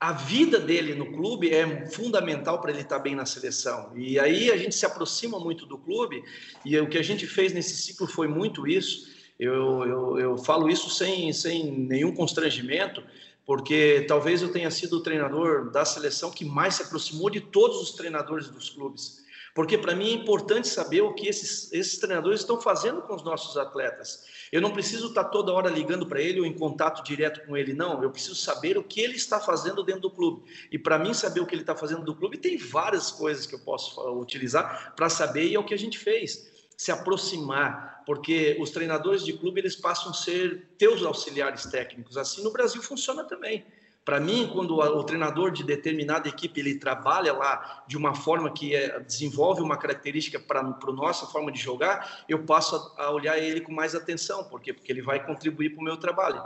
[0.00, 3.92] a vida dele no clube é fundamental para ele estar bem na seleção.
[3.94, 6.24] E aí a gente se aproxima muito do clube,
[6.64, 9.10] e o que a gente fez nesse ciclo foi muito isso.
[9.38, 13.02] Eu, eu, eu falo isso sem, sem nenhum constrangimento,
[13.44, 17.78] porque talvez eu tenha sido o treinador da seleção que mais se aproximou de todos
[17.82, 19.22] os treinadores dos clubes.
[19.54, 23.22] Porque para mim é importante saber o que esses, esses treinadores estão fazendo com os
[23.22, 24.24] nossos atletas.
[24.52, 27.72] Eu não preciso estar toda hora ligando para ele ou em contato direto com ele,
[27.72, 28.02] não.
[28.02, 30.44] Eu preciso saber o que ele está fazendo dentro do clube.
[30.70, 33.54] E para mim saber o que ele está fazendo do clube, tem várias coisas que
[33.54, 36.48] eu posso utilizar para saber e é o que a gente fez.
[36.76, 42.16] Se aproximar, porque os treinadores de clube eles passam a ser teus auxiliares técnicos.
[42.16, 43.64] Assim no Brasil funciona também
[44.10, 48.74] Para mim, quando o treinador de determinada equipe ele trabalha lá de uma forma que
[48.74, 53.38] é, desenvolve uma característica para a nossa forma de jogar, eu passo a, a olhar
[53.38, 54.72] ele com mais atenção, por quê?
[54.72, 56.42] Porque ele vai contribuir para o meu trabalho.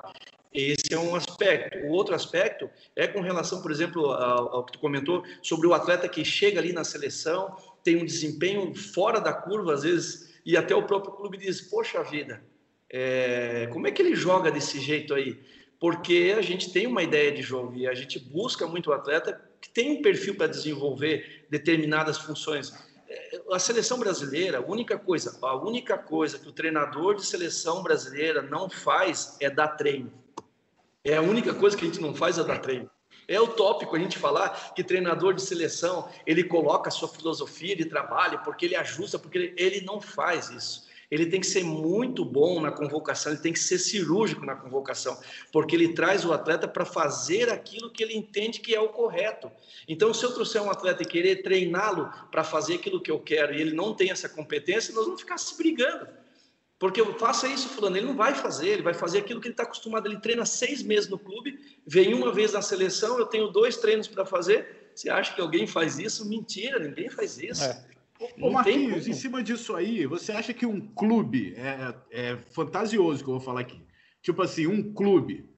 [0.52, 1.78] Esse é um aspecto.
[1.86, 5.72] O outro aspecto é com relação, por exemplo, ao, ao, que tu comentou sobre o
[5.72, 10.54] atleta que chega ali na seleção, tem um desempenho fora da curva, às vezes, e
[10.54, 12.44] até o próprio clube diz: Poxa vida,
[12.90, 15.40] é, como é que ele joga desse jeito aí?
[15.78, 19.40] Porque a gente tem uma ideia de jogo e a gente busca muito o atleta
[19.60, 22.72] que tem um perfil para desenvolver determinadas funções.
[23.08, 27.82] É, a seleção brasileira, a única coisa, a única coisa que o treinador de seleção
[27.82, 30.24] brasileira não faz é dar treino
[31.04, 32.90] é a única coisa que a gente não faz é dar treino.
[33.28, 37.84] É utópico a gente falar que treinador de seleção ele coloca a sua filosofia de
[37.84, 40.88] trabalho porque ele ajusta, porque ele, ele não faz isso.
[41.14, 45.16] Ele tem que ser muito bom na convocação, ele tem que ser cirúrgico na convocação,
[45.52, 49.48] porque ele traz o atleta para fazer aquilo que ele entende que é o correto.
[49.86, 53.54] Então, se eu trouxer um atleta e querer treiná-lo para fazer aquilo que eu quero
[53.54, 56.08] e ele não tem essa competência, nós vamos ficar se brigando.
[56.80, 59.52] Porque eu faça isso, fulano, ele não vai fazer, ele vai fazer aquilo que ele
[59.52, 60.08] está acostumado.
[60.08, 64.08] Ele treina seis meses no clube, vem uma vez na seleção, eu tenho dois treinos
[64.08, 64.90] para fazer.
[64.92, 66.28] Você acha que alguém faz isso?
[66.28, 67.62] Mentira, ninguém faz isso.
[67.62, 67.93] É.
[68.40, 73.28] Ô, Marquinhos, em cima disso aí, você acha que um clube, é, é fantasioso que
[73.28, 73.84] eu vou falar aqui,
[74.22, 75.48] tipo assim, um clube,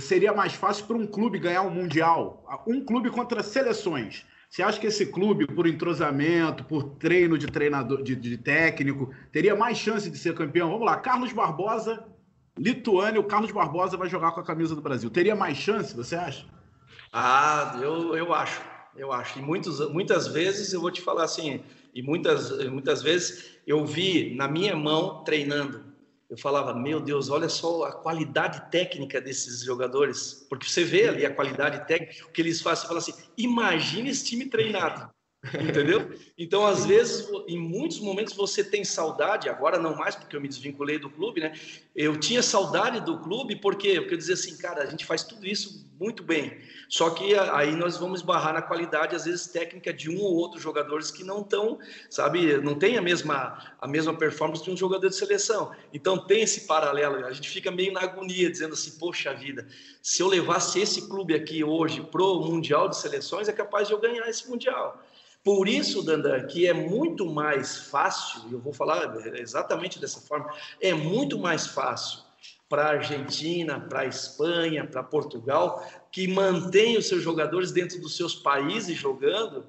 [0.00, 2.44] seria mais fácil para um clube ganhar um Mundial?
[2.66, 4.26] Um clube contra seleções.
[4.48, 9.56] Você acha que esse clube, por entrosamento, por treino de treinador, de, de técnico, teria
[9.56, 10.70] mais chance de ser campeão?
[10.70, 12.04] Vamos lá, Carlos Barbosa,
[12.58, 15.08] Lituânia, o Carlos Barbosa vai jogar com a camisa do Brasil.
[15.08, 16.44] Teria mais chance, você acha?
[17.10, 18.60] Ah, eu, eu acho,
[18.96, 19.38] eu acho.
[19.38, 21.62] E muitos, muitas vezes eu vou te falar assim,
[21.94, 25.92] e muitas, muitas vezes eu vi na minha mão treinando
[26.32, 31.26] eu falava, meu Deus, olha só a qualidade técnica desses jogadores, porque você vê ali
[31.26, 35.10] a qualidade técnica, o que eles fazem, você fala assim, imagine esse time treinado,
[35.60, 36.10] entendeu?
[36.38, 40.48] Então, às vezes, em muitos momentos você tem saudade, agora não mais, porque eu me
[40.48, 41.52] desvinculei do clube, né?
[41.94, 45.46] Eu tinha saudade do clube, porque, porque eu dizia assim, cara, a gente faz tudo
[45.46, 50.10] isso muito bem, só que aí nós vamos barrar na qualidade, às vezes, técnica de
[50.10, 51.78] um ou outro jogadores que não estão,
[52.10, 55.70] sabe, não tem a mesma, a mesma performance de um jogador de seleção.
[55.94, 59.66] Então tem esse paralelo, a gente fica meio na agonia, dizendo assim, poxa vida,
[60.02, 64.00] se eu levasse esse clube aqui hoje pro Mundial de Seleções, é capaz de eu
[64.00, 65.00] ganhar esse Mundial.
[65.44, 70.52] Por isso, Dandan, que é muito mais fácil, e eu vou falar exatamente dessa forma,
[70.80, 72.31] é muito mais fácil
[72.72, 78.16] para a Argentina, para a Espanha, para Portugal, que mantém os seus jogadores dentro dos
[78.16, 79.66] seus países jogando,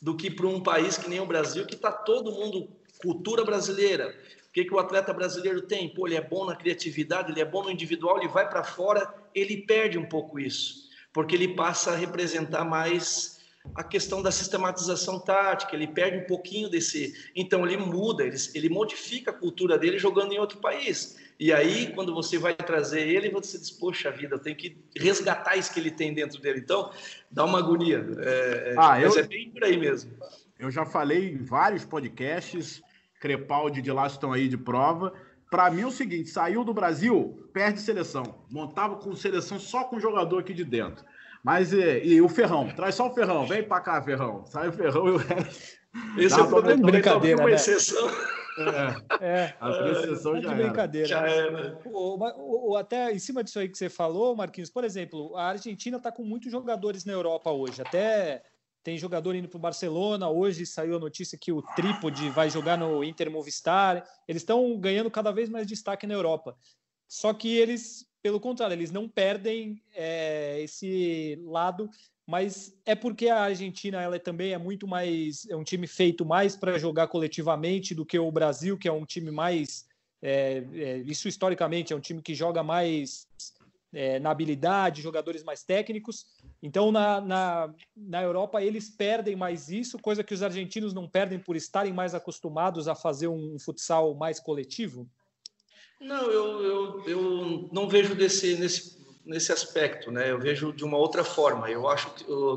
[0.00, 2.68] do que para um país que nem o Brasil, que está todo mundo,
[3.02, 4.14] cultura brasileira.
[4.48, 5.92] O que, que o atleta brasileiro tem?
[5.92, 9.12] Pô, ele é bom na criatividade, ele é bom no individual, ele vai para fora,
[9.34, 13.40] ele perde um pouco isso, porque ele passa a representar mais
[13.74, 17.30] a questão da sistematização tática, ele perde um pouquinho desse.
[17.34, 21.16] Então, ele muda, ele, ele modifica a cultura dele jogando em outro país.
[21.38, 25.56] E aí, quando você vai trazer ele, você diz, poxa vida, eu tenho que resgatar
[25.56, 26.60] isso que ele tem dentro dele.
[26.60, 26.90] Então,
[27.30, 28.06] dá uma agonia.
[28.18, 30.12] É, é ah, mas eu, é bem por aí mesmo.
[30.58, 32.80] Eu já falei em vários podcasts,
[33.20, 35.12] Crepaldi de lá estão aí de prova.
[35.50, 38.44] Para mim é o seguinte, saiu do Brasil, perde seleção.
[38.50, 41.04] Montava com seleção só com jogador aqui de dentro.
[41.42, 42.68] Mas e, e o Ferrão?
[42.74, 43.46] Traz só o Ferrão.
[43.46, 44.46] Vem para cá, Ferrão.
[44.46, 45.78] Sai o Ferrão e o resto.
[46.16, 46.82] Esse é o problema.
[46.90, 47.56] Brincadeira, uma né?
[47.56, 48.08] exceção.
[48.58, 51.08] É, é, a apreciação é, já de brincadeira.
[51.08, 51.78] Já era.
[51.86, 55.96] O, o, até em cima disso aí que você falou, Marquinhos, por exemplo, a Argentina
[55.96, 57.82] está com muitos jogadores na Europa hoje.
[57.82, 58.42] Até
[58.84, 60.28] tem jogador indo para o Barcelona.
[60.28, 64.06] Hoje saiu a notícia que o Trípode vai jogar no Inter Movistar.
[64.28, 66.56] Eles estão ganhando cada vez mais destaque na Europa.
[67.08, 71.88] Só que eles, pelo contrário, eles não perdem é, esse lado
[72.26, 76.56] mas é porque a Argentina ela também é muito mais é um time feito mais
[76.56, 79.86] para jogar coletivamente do que o Brasil, que é um time mais
[80.22, 83.28] é, é, isso historicamente é um time que joga mais
[83.92, 86.26] é, na habilidade, jogadores mais técnicos.
[86.62, 91.38] Então na, na, na Europa eles perdem mais isso, coisa que os argentinos não perdem
[91.38, 95.06] por estarem mais acostumados a fazer um futsal mais coletivo.
[96.00, 100.30] Não, eu, eu, eu não vejo desse, nesse nesse aspecto, né?
[100.30, 101.70] Eu vejo de uma outra forma.
[101.70, 102.10] Eu acho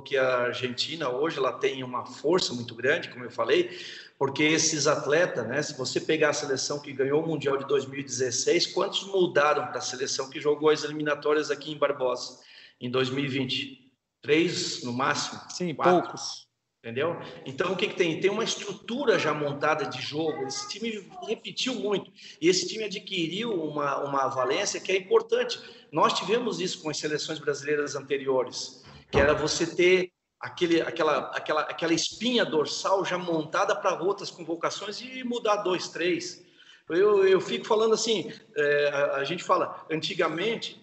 [0.04, 3.80] que a Argentina hoje ela tem uma força muito grande, como eu falei,
[4.18, 5.62] porque esses atletas, né?
[5.62, 9.82] Se você pegar a seleção que ganhou o mundial de 2016, quantos mudaram para a
[9.82, 12.40] seleção que jogou as eliminatórias aqui em Barbosa
[12.82, 13.92] em 2020?
[14.22, 15.40] Três no máximo?
[15.50, 16.02] Sim, quatro.
[16.02, 16.47] poucos.
[16.88, 17.20] Entendeu?
[17.46, 18.18] Então, o que, que tem?
[18.22, 20.48] Tem uma estrutura já montada de jogo.
[20.48, 22.10] Esse time repetiu muito.
[22.40, 25.60] E esse time adquiriu uma, uma valência que é importante.
[25.92, 31.62] Nós tivemos isso com as seleções brasileiras anteriores, que era você ter aquele, aquela, aquela,
[31.64, 36.42] aquela espinha dorsal já montada para outras convocações e mudar dois, três.
[36.88, 40.82] Eu, eu fico falando assim, é, a, a, gente fala, antigamente,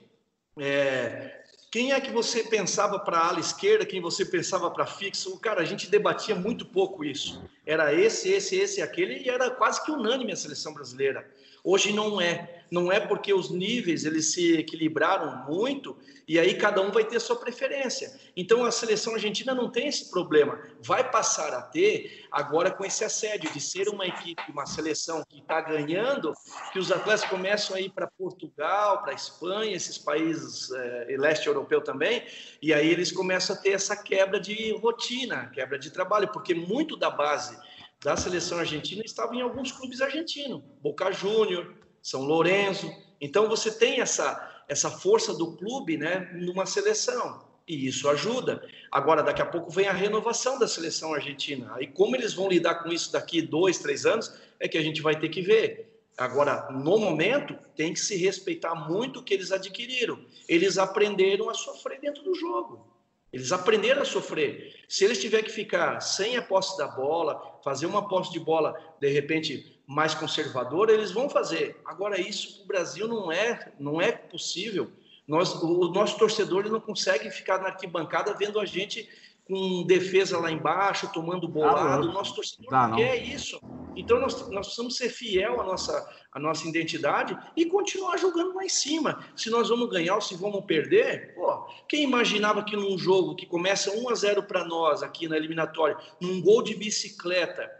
[0.58, 1.43] é,
[1.74, 5.36] quem é que você pensava para a ala esquerda, quem você pensava para fixo?
[5.40, 7.42] Cara, a gente debatia muito pouco isso.
[7.66, 11.28] Era esse, esse, esse, aquele, e era quase que unânime a seleção brasileira.
[11.64, 12.62] Hoje não é.
[12.74, 17.20] Não é porque os níveis eles se equilibraram muito e aí cada um vai ter
[17.20, 18.12] sua preferência.
[18.36, 20.60] Então a seleção argentina não tem esse problema.
[20.80, 25.38] Vai passar a ter agora com esse assédio de ser uma equipe, uma seleção que
[25.38, 26.34] está ganhando,
[26.72, 31.80] que os atletas começam a ir para Portugal, para Espanha, esses países é, leste europeu
[31.80, 32.26] também,
[32.60, 36.96] e aí eles começam a ter essa quebra de rotina, quebra de trabalho, porque muito
[36.96, 37.56] da base
[38.02, 42.94] da seleção argentina estava em alguns clubes argentinos, Boca Júnior, São Lourenço.
[43.18, 47.42] Então você tem essa essa força do clube, né, numa seleção.
[47.66, 48.66] E isso ajuda.
[48.90, 51.72] Agora, daqui a pouco vem a renovação da seleção argentina.
[51.74, 55.00] Aí, como eles vão lidar com isso daqui dois, três anos, é que a gente
[55.00, 56.02] vai ter que ver.
[56.16, 60.18] Agora, no momento, tem que se respeitar muito o que eles adquiriram.
[60.46, 62.86] Eles aprenderam a sofrer dentro do jogo.
[63.32, 64.84] Eles aprenderam a sofrer.
[64.88, 68.78] Se eles tiverem que ficar sem a posse da bola, fazer uma posse de bola,
[69.00, 71.80] de repente, mais conservadora, eles vão fazer.
[71.84, 74.90] Agora, isso para o Brasil não é, não é possível.
[75.26, 79.08] Nós, o, nosso torcedor ele não consegue ficar na arquibancada vendo a gente
[79.46, 82.08] com defesa lá embaixo, tomando bolado.
[82.08, 83.60] o nosso torcedor não, não quer isso.
[83.94, 88.64] Então nós, nós precisamos ser fiel à nossa, à nossa identidade e continuar jogando lá
[88.64, 89.24] em cima.
[89.36, 93.46] Se nós vamos ganhar ou se vamos perder, pô, quem imaginava que num jogo que
[93.46, 97.70] começa 1 a 0 para nós aqui na eliminatória, num gol de bicicleta,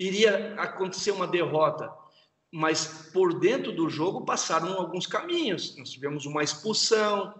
[0.00, 1.92] iria acontecer uma derrota?
[2.50, 5.76] Mas por dentro do jogo passaram alguns caminhos.
[5.76, 7.32] Nós tivemos uma expulsão,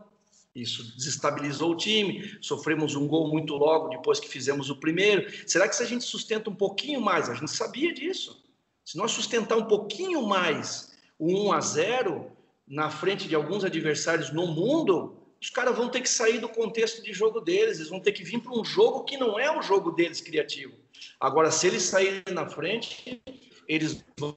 [0.54, 2.38] isso desestabilizou o time.
[2.40, 5.26] Sofremos um gol muito logo depois que fizemos o primeiro.
[5.48, 8.44] Será que se a gente sustenta um pouquinho mais, a gente sabia disso.
[8.84, 12.32] Se nós sustentar um pouquinho mais o 1 a 0
[12.66, 17.02] na frente de alguns adversários no mundo, os caras vão ter que sair do contexto
[17.02, 19.62] de jogo deles, eles vão ter que vir para um jogo que não é o
[19.62, 20.79] jogo deles criativo.
[21.18, 23.22] Agora, se eles saírem na frente,
[23.66, 24.36] eles vão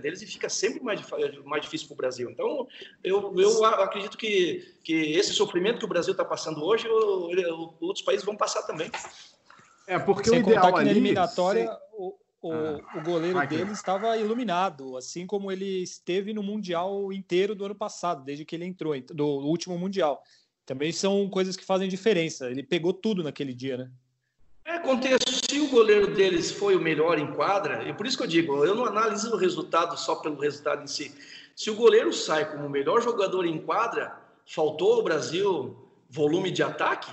[0.00, 1.00] deles e fica sempre mais,
[1.44, 2.30] mais difícil para o Brasil.
[2.30, 2.66] Então,
[3.02, 7.74] eu, eu acredito que, que esse sofrimento que o Brasil está passando hoje, o, o,
[7.80, 8.90] outros países vão passar também.
[9.86, 10.84] É, porque Sem o ideal ali...
[10.84, 11.78] na eliminatória, se...
[11.92, 17.54] o, o, ah, o goleiro dele estava iluminado, assim como ele esteve no Mundial inteiro
[17.54, 20.22] do ano passado, desde que ele entrou, do último Mundial.
[20.64, 22.48] Também são coisas que fazem diferença.
[22.50, 23.90] Ele pegou tudo naquele dia, né?
[24.70, 25.32] É contexto.
[25.50, 28.64] Se o goleiro deles foi o melhor em quadra, e por isso que eu digo,
[28.64, 31.12] eu não analiso o resultado só pelo resultado em si.
[31.56, 35.76] Se o goleiro sai como o melhor jogador em quadra, faltou ao Brasil
[36.08, 37.10] volume de ataque?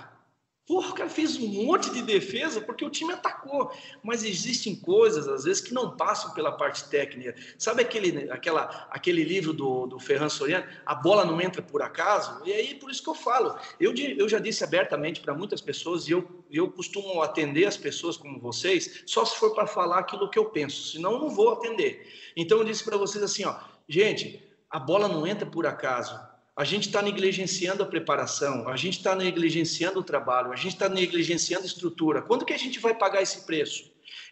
[0.68, 3.72] Porra, o cara fez um monte de defesa porque o time atacou.
[4.04, 7.34] Mas existem coisas, às vezes, que não passam pela parte técnica.
[7.58, 10.68] Sabe aquele, aquela, aquele livro do, do Ferran Soriano?
[10.86, 12.42] A bola não entra por acaso?
[12.44, 13.58] E aí, por isso que eu falo.
[13.80, 18.18] Eu, eu já disse abertamente para muitas pessoas, e eu, eu costumo atender as pessoas
[18.18, 20.92] como vocês, só se for para falar aquilo que eu penso.
[20.92, 22.06] Senão, eu não vou atender.
[22.36, 26.20] Então, eu disse para vocês assim: ó, gente, a bola não entra por acaso
[26.58, 30.90] a gente está negligenciando a preparação, a gente está negligenciando o trabalho, a gente está
[30.90, 32.20] negligenciando a estrutura.
[32.24, 33.92] Quando que a gente vai pagar esse preço?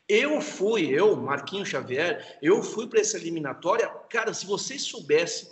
[0.09, 3.87] Eu fui, eu, Marquinhos Xavier, eu fui para essa eliminatória.
[4.09, 5.49] Cara, se vocês soubessem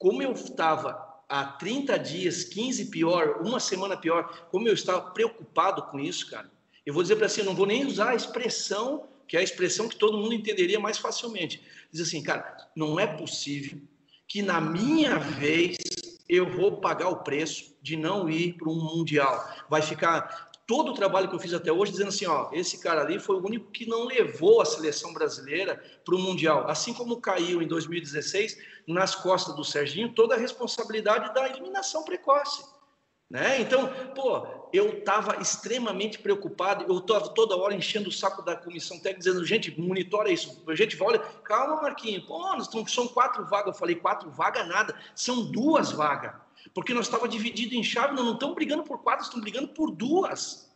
[0.00, 5.84] como eu estava há 30 dias, 15 pior, uma semana pior, como eu estava preocupado
[5.84, 6.50] com isso, cara.
[6.84, 9.88] Eu vou dizer para você, não vou nem usar a expressão, que é a expressão
[9.88, 11.62] que todo mundo entenderia mais facilmente.
[11.92, 13.80] Diz assim, cara, não é possível
[14.28, 15.76] que na minha vez
[16.28, 19.48] eu vou pagar o preço de não ir para um mundial.
[19.68, 23.02] Vai ficar todo o trabalho que eu fiz até hoje dizendo assim, ó, esse cara
[23.02, 27.20] ali foi o único que não levou a seleção brasileira para o mundial, assim como
[27.20, 32.64] caiu em 2016 nas costas do Serginho toda a responsabilidade da eliminação precoce.
[33.30, 33.60] Né?
[33.60, 38.98] Então, pô, eu estava extremamente preocupado, eu estava toda hora enchendo o saco da comissão
[38.98, 43.78] técnica, dizendo, gente, monitora isso, gente, olha, calma, Marquinhos, pô, nós são quatro vagas, eu
[43.78, 46.34] falei, quatro vagas nada, são duas vagas,
[46.74, 49.90] porque nós estava dividido em chave, nós não estamos brigando por quatro, estamos brigando por
[49.90, 50.66] duas.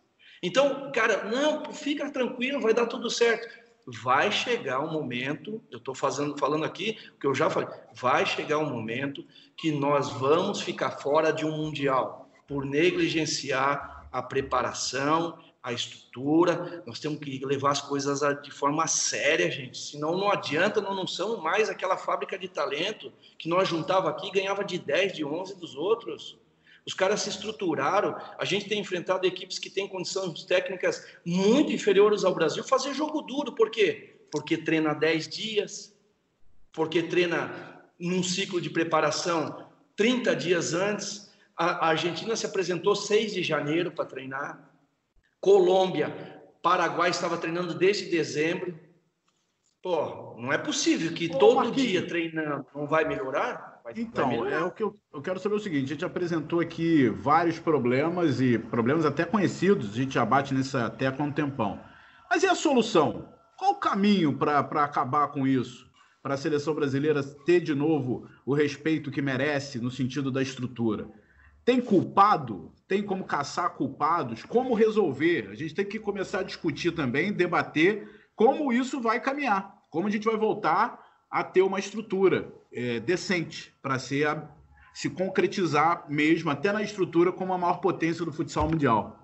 [0.42, 3.60] Então, cara, não, fica tranquilo, vai dar tudo certo.
[3.86, 8.58] Vai chegar um momento, eu estou falando aqui o que eu já falei, vai chegar
[8.58, 9.26] um momento
[9.56, 16.98] que nós vamos ficar fora de um mundial por negligenciar a preparação, a estrutura, nós
[16.98, 19.78] temos que levar as coisas de forma séria, gente.
[19.78, 24.26] Senão não adianta, nós não somos mais aquela fábrica de talento que nós juntava aqui
[24.26, 26.40] e ganhava de 10, de 11 dos outros.
[26.84, 28.16] Os caras se estruturaram.
[28.36, 33.22] A gente tem enfrentado equipes que têm condições técnicas muito inferiores ao Brasil fazer jogo
[33.22, 33.54] duro.
[33.54, 34.16] Por quê?
[34.28, 35.96] Porque treina 10 dias,
[36.72, 41.29] porque treina num ciclo de preparação 30 dias antes.
[41.62, 44.66] A Argentina se apresentou 6 de janeiro para treinar.
[45.38, 48.80] Colômbia, Paraguai estava treinando desde dezembro.
[49.82, 51.82] Pô, não é possível que Pô, todo Marquinhos.
[51.82, 53.78] dia treinando não vai melhorar?
[53.84, 54.56] Vai, então, vai melhorar.
[54.56, 58.40] é o que eu, eu quero saber o seguinte: a gente apresentou aqui vários problemas
[58.40, 61.78] e problemas até conhecidos, a gente abate nessa tecla há um tempão.
[62.30, 63.28] Mas e a solução?
[63.58, 65.90] Qual o caminho para acabar com isso?
[66.22, 71.19] Para a seleção brasileira ter de novo o respeito que merece no sentido da estrutura?
[71.64, 72.72] Tem culpado?
[72.88, 74.44] Tem como caçar culpados?
[74.44, 75.48] Como resolver?
[75.50, 80.10] A gente tem que começar a discutir também, debater como isso vai caminhar, como a
[80.10, 80.98] gente vai voltar
[81.30, 84.48] a ter uma estrutura é, decente para ser a,
[84.92, 89.16] se concretizar mesmo até na estrutura como a maior potência do futsal mundial.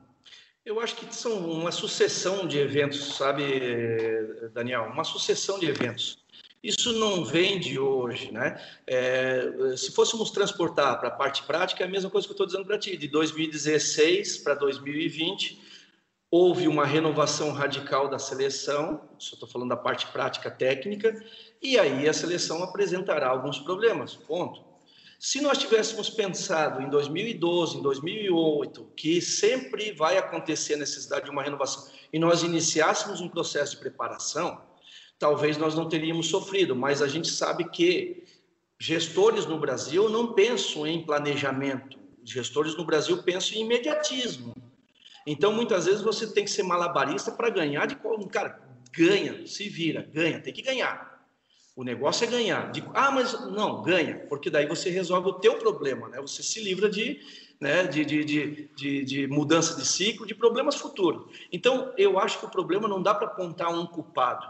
[0.65, 3.43] Eu acho que são uma sucessão de eventos, sabe,
[4.53, 4.83] Daniel?
[4.93, 6.26] Uma sucessão de eventos.
[6.63, 8.61] Isso não vem de hoje, né?
[8.87, 12.47] É, se fôssemos transportar para a parte prática, é a mesma coisa que eu estou
[12.47, 12.97] dizendo para ti.
[12.97, 15.61] De 2016 para 2020,
[16.31, 21.25] houve uma renovação radical da seleção, só estou falando da parte prática técnica,
[21.63, 24.65] e aí a seleção apresentará alguns problemas, ponto.
[25.19, 31.31] Se nós tivéssemos pensado em 2012, em 2008, que sempre vai acontecer a necessidade de
[31.31, 34.61] uma renovação, e nós iniciássemos um processo de preparação,
[35.19, 38.25] talvez nós não teríamos sofrido, mas a gente sabe que
[38.79, 44.55] gestores no Brasil não pensam em planejamento, gestores no Brasil pensam em imediatismo.
[45.27, 48.17] Então, muitas vezes você tem que ser malabarista para ganhar de qual.
[48.29, 48.61] Cara,
[48.93, 51.17] ganha, se vira, ganha, tem que ganhar.
[51.75, 52.71] O negócio é ganhar.
[52.71, 56.21] De, ah, mas não, ganha, porque daí você resolve o teu problema, né?
[56.21, 57.21] Você se livra de,
[57.61, 61.37] né, de, de, de, de, de mudança de ciclo, de problemas futuros.
[61.53, 64.47] Então, eu acho que o problema não dá para apontar um culpado.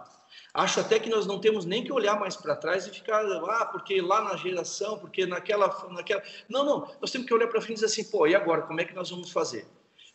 [0.57, 3.67] Acho até que nós não temos nem que olhar mais para trás e ficar, ah,
[3.67, 6.23] porque lá na geração, porque naquela, naquela.
[6.49, 6.91] Não, não.
[6.99, 8.63] Nós temos que olhar para frente e dizer assim, pô, e agora?
[8.63, 9.67] Como é que nós vamos fazer?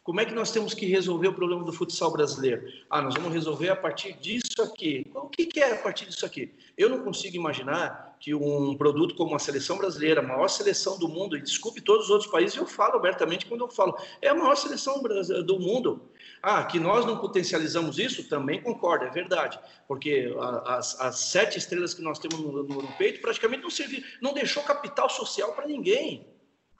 [0.03, 2.63] Como é que nós temos que resolver o problema do futsal brasileiro?
[2.89, 5.11] Ah, nós vamos resolver a partir disso aqui.
[5.13, 6.51] O que é a partir disso aqui?
[6.75, 11.07] Eu não consigo imaginar que um produto como a seleção brasileira, a maior seleção do
[11.07, 14.33] mundo, e desculpe todos os outros países, eu falo abertamente quando eu falo, é a
[14.33, 15.03] maior seleção
[15.45, 16.01] do mundo.
[16.41, 18.27] Ah, que nós não potencializamos isso?
[18.27, 19.59] Também concordo, é verdade.
[19.87, 20.33] Porque
[20.65, 24.33] as, as sete estrelas que nós temos no, no, no peito praticamente não serviu, não
[24.33, 26.27] deixou capital social para ninguém.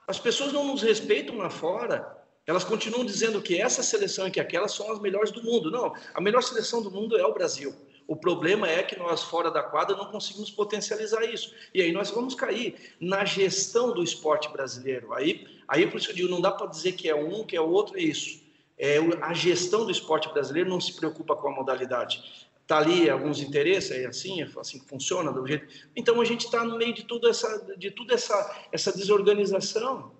[0.08, 2.20] As pessoas não nos respeitam lá fora.
[2.44, 5.70] Elas continuam dizendo que essa seleção e que aquela são as melhores do mundo.
[5.70, 7.72] Não, a melhor seleção do mundo é o Brasil.
[8.08, 11.54] O problema é que nós, fora da quadra, não conseguimos potencializar isso.
[11.72, 15.12] E aí nós vamos cair na gestão do esporte brasileiro.
[15.14, 17.60] Aí, aí por isso eu digo, não dá para dizer que é um, que é
[17.60, 18.41] outro, é isso.
[18.84, 22.48] É, a gestão do esporte brasileiro não se preocupa com a modalidade.
[22.62, 25.72] Está ali alguns interesses, é assim, é assim que funciona, do jeito.
[25.94, 30.10] Então a gente está no meio de tudo essa, de tudo essa, essa desorganização.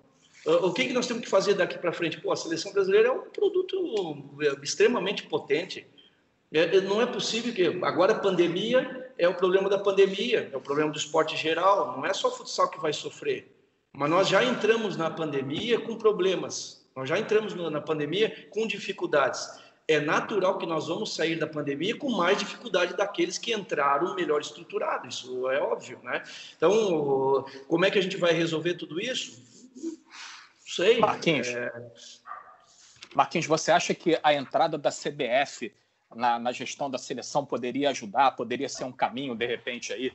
[0.45, 2.21] O que, que nós temos que fazer daqui para frente?
[2.21, 5.85] Pô, a seleção brasileira é um produto extremamente potente.
[6.49, 10.55] É, é, não é possível que agora a pandemia é o problema da pandemia, é
[10.55, 11.97] o problema do esporte geral.
[11.97, 13.53] Não é só o futsal que vai sofrer.
[13.91, 16.82] Mas nós já entramos na pandemia com problemas.
[16.95, 19.61] Nós já entramos na pandemia com dificuldades.
[19.87, 24.39] É natural que nós vamos sair da pandemia com mais dificuldade daqueles que entraram melhor
[24.39, 25.17] estruturados.
[25.17, 26.23] Isso é óbvio, né?
[26.55, 29.41] Então, como é que a gente vai resolver tudo isso?
[30.73, 30.99] sei.
[30.99, 31.71] Marquinhos, é...
[33.13, 35.73] Marquinhos, você acha que a entrada da CBF
[36.15, 40.11] na, na, gestão da seleção poderia ajudar, poderia ser um caminho, de repente, aí?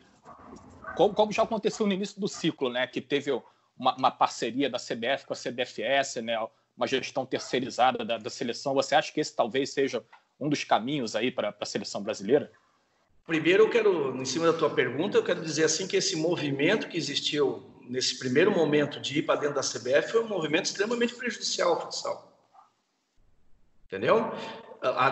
[0.97, 2.87] Como, como já aconteceu no início do ciclo, né?
[2.87, 3.31] Que teve
[3.79, 6.37] uma, uma, parceria da CBF com a CBFS, né?
[6.79, 8.72] Uma gestão terceirizada da, da seleção.
[8.72, 10.03] Você acha que esse talvez seja
[10.39, 12.51] um dos caminhos aí para a seleção brasileira?
[13.26, 16.89] Primeiro, eu quero, em cima da tua pergunta, eu quero dizer assim que esse movimento
[16.89, 21.14] que existiu nesse primeiro momento de ir para dentro da CBF foi um movimento extremamente
[21.14, 22.33] prejudicial ao futsal.
[23.87, 24.33] Entendeu?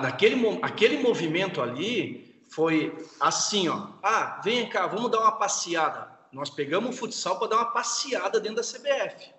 [0.01, 3.89] Naquele, aquele movimento ali foi assim, ó.
[4.03, 6.09] Ah, vem cá, vamos dar uma passeada.
[6.33, 9.36] Nós pegamos o futsal para dar uma passeada dentro da CBF.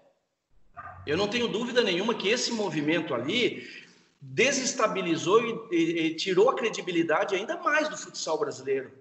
[1.07, 3.65] Eu não tenho dúvida nenhuma que esse movimento ali
[4.19, 8.91] desestabilizou e, e, e tirou a credibilidade ainda mais do futsal brasileiro.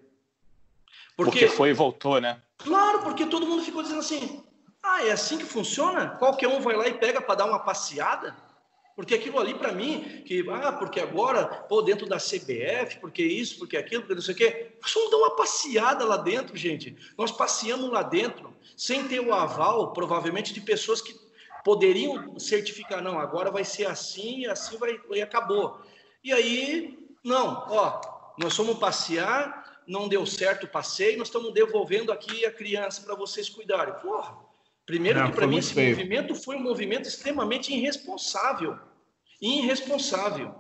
[1.17, 2.41] Porque, porque foi e voltou, né?
[2.59, 4.43] Claro, porque todo mundo ficou dizendo assim:
[4.83, 6.11] ah, é assim que funciona?
[6.11, 8.37] Qualquer um vai lá e pega para dar uma passeada?
[8.95, 13.59] Porque aquilo ali, para mim, que, ah, porque agora, pô, dentro da CBF, porque isso,
[13.59, 14.73] porque aquilo, porque não sei o quê.
[14.81, 16.97] Nós vamos dar uma passeada lá dentro, gente.
[17.19, 21.26] Nós passeamos lá dentro, sem ter o aval, provavelmente, de pessoas que
[21.67, 25.81] poderiam certificar, não, agora vai ser assim, e assim vai, e acabou.
[26.23, 28.01] E aí, não, ó,
[28.39, 33.17] nós fomos passear, não deu certo o passeio, nós estamos devolvendo aqui a criança para
[33.17, 33.95] vocês cuidarem.
[33.95, 34.39] Porra,
[34.87, 35.97] primeiro não, que para mim esse feio.
[35.97, 38.79] movimento foi um movimento extremamente irresponsável.
[39.43, 40.55] Irresponsável.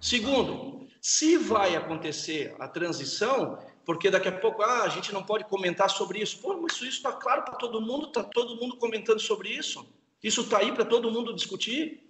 [0.00, 5.44] Segundo, se vai acontecer a transição, porque daqui a pouco ah, a gente não pode
[5.44, 6.38] comentar sobre isso.
[6.38, 9.86] Pô, mas isso está claro para todo mundo, está todo mundo comentando sobre isso.
[10.22, 12.00] Isso está aí para todo mundo discutir.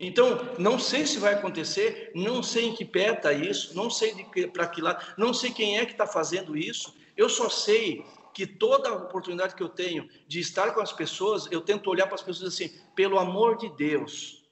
[0.00, 4.12] Então, não sei se vai acontecer, não sei em que pé está isso, não sei
[4.52, 6.92] para que lado, não sei quem é que está fazendo isso.
[7.16, 8.04] Eu só sei
[8.34, 12.16] que toda oportunidade que eu tenho de estar com as pessoas, eu tento olhar para
[12.16, 14.42] as pessoas assim, pelo amor de Deus,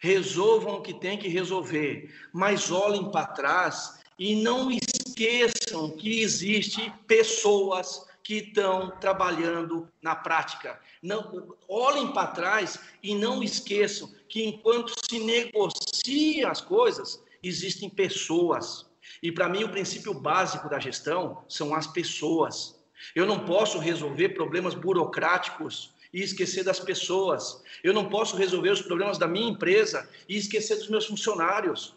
[0.00, 6.92] resolvam o que tem que resolver, mas olhem para trás e não esqueçam que existe
[7.06, 10.78] pessoas que estão trabalhando na prática.
[11.02, 18.84] Não, olhem para trás e não esqueçam que enquanto se negocia as coisas, existem pessoas.
[19.22, 22.78] E para mim o princípio básico da gestão são as pessoas.
[23.14, 27.62] Eu não posso resolver problemas burocráticos e esquecer das pessoas.
[27.82, 31.94] Eu não posso resolver os problemas da minha empresa e esquecer dos meus funcionários.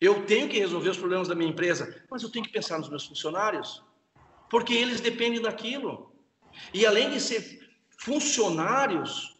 [0.00, 2.88] Eu tenho que resolver os problemas da minha empresa, mas eu tenho que pensar nos
[2.88, 3.82] meus funcionários,
[4.50, 6.12] porque eles dependem daquilo.
[6.72, 7.68] E além de ser
[7.98, 9.36] funcionários,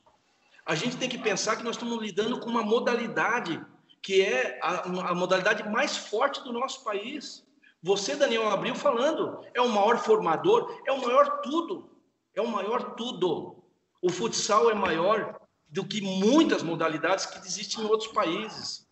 [0.66, 3.64] a gente tem que pensar que nós estamos lidando com uma modalidade
[4.03, 7.44] que é a, a modalidade mais forte do nosso país.
[7.82, 11.90] Você, Daniel Abril, falando, é o maior formador, é o maior tudo,
[12.34, 13.62] é o maior tudo.
[14.01, 15.38] O futsal é maior
[15.68, 18.88] do que muitas modalidades que existem em outros países.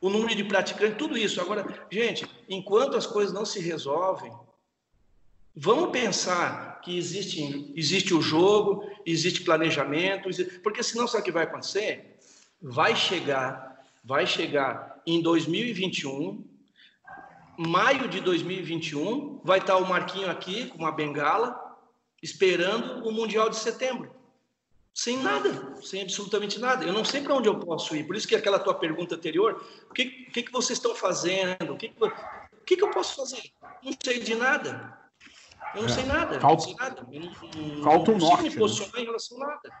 [0.00, 1.40] O número de praticantes, tudo isso.
[1.40, 4.32] Agora, gente, enquanto as coisas não se resolvem,
[5.54, 10.28] vamos pensar que existe, existe o jogo, existe planejamento,
[10.62, 12.16] porque senão sabe o que vai acontecer?
[12.62, 16.48] Vai chegar, vai chegar em 2021
[17.58, 21.58] maio de 2021, vai estar o Marquinho aqui com uma bengala,
[22.22, 24.14] esperando o Mundial de setembro.
[24.98, 26.84] Sem nada, sem absolutamente nada.
[26.84, 28.02] Eu não sei para onde eu posso ir.
[28.02, 31.72] Por isso que aquela tua pergunta anterior, o que, o que, que vocês estão fazendo?
[31.72, 33.40] O, que, o que, que eu posso fazer?
[33.80, 34.98] Não sei de nada.
[35.72, 35.92] Eu não é.
[35.92, 36.40] sei nada.
[36.40, 37.06] Falta, não sei nada.
[37.12, 38.36] Eu não, falta um norte.
[38.38, 38.56] Não me né?
[38.56, 39.00] posicionar né?
[39.02, 39.72] em relação a nada.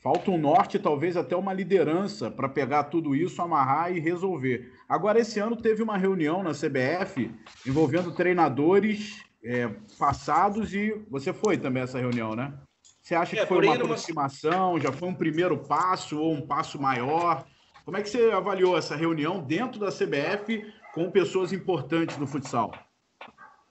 [0.00, 4.72] Falta um norte, talvez até uma liderança para pegar tudo isso, amarrar e resolver.
[4.88, 7.28] Agora, esse ano teve uma reunião na CBF
[7.66, 9.66] envolvendo treinadores é,
[9.98, 12.56] passados e você foi também essa reunião, né?
[13.02, 16.80] Você acha é, que foi uma aproximação, já foi um primeiro passo ou um passo
[16.80, 17.44] maior?
[17.84, 22.72] Como é que você avaliou essa reunião dentro da CBF com pessoas importantes no futsal?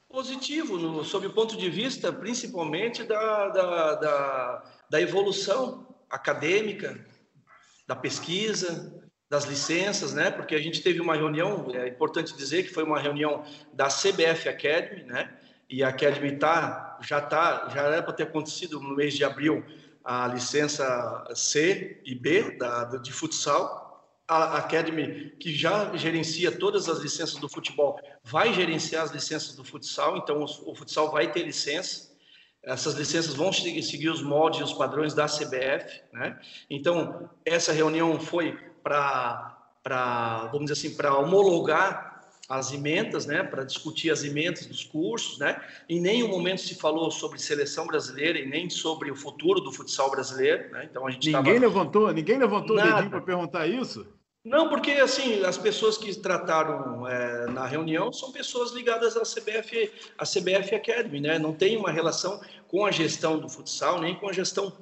[0.10, 7.06] Positivo, no, sob o ponto de vista principalmente da, da, da, da evolução acadêmica,
[7.88, 10.30] da pesquisa, das licenças, né?
[10.30, 14.50] Porque a gente teve uma reunião, é importante dizer que foi uma reunião da CBF
[14.50, 15.34] Academy, né?
[15.72, 16.38] E a Academy
[17.02, 19.66] já tá, já era para ter acontecido no mês de abril
[20.04, 23.80] a licença C e B da, de futsal.
[24.28, 29.64] A Academy, que já gerencia todas as licenças do futebol, vai gerenciar as licenças do
[29.64, 32.12] futsal, então o, o futsal vai ter licença
[32.64, 36.40] essas licenças vão seguir os moldes e os padrões da CBF, né?
[36.70, 39.58] Então, essa reunião foi para,
[40.52, 42.11] vamos dizer assim, para homologar
[42.52, 45.62] as emendas, né, para discutir as emendas dos cursos, né?
[45.88, 50.12] Em nenhum momento se falou sobre seleção brasileira e nem sobre o futuro do futsal
[50.12, 50.86] brasileiro, né?
[50.90, 51.66] Então a gente ninguém tava...
[51.66, 52.90] levantou, ninguém levantou Nada.
[52.90, 54.06] o dedinho para perguntar isso.
[54.44, 59.90] Não, porque assim, as pessoas que trataram é, na reunião são pessoas ligadas à CBF,
[60.18, 61.40] à CBF Academy, né?
[61.40, 64.74] Não tem uma relação com a gestão do futsal, nem com a gestão,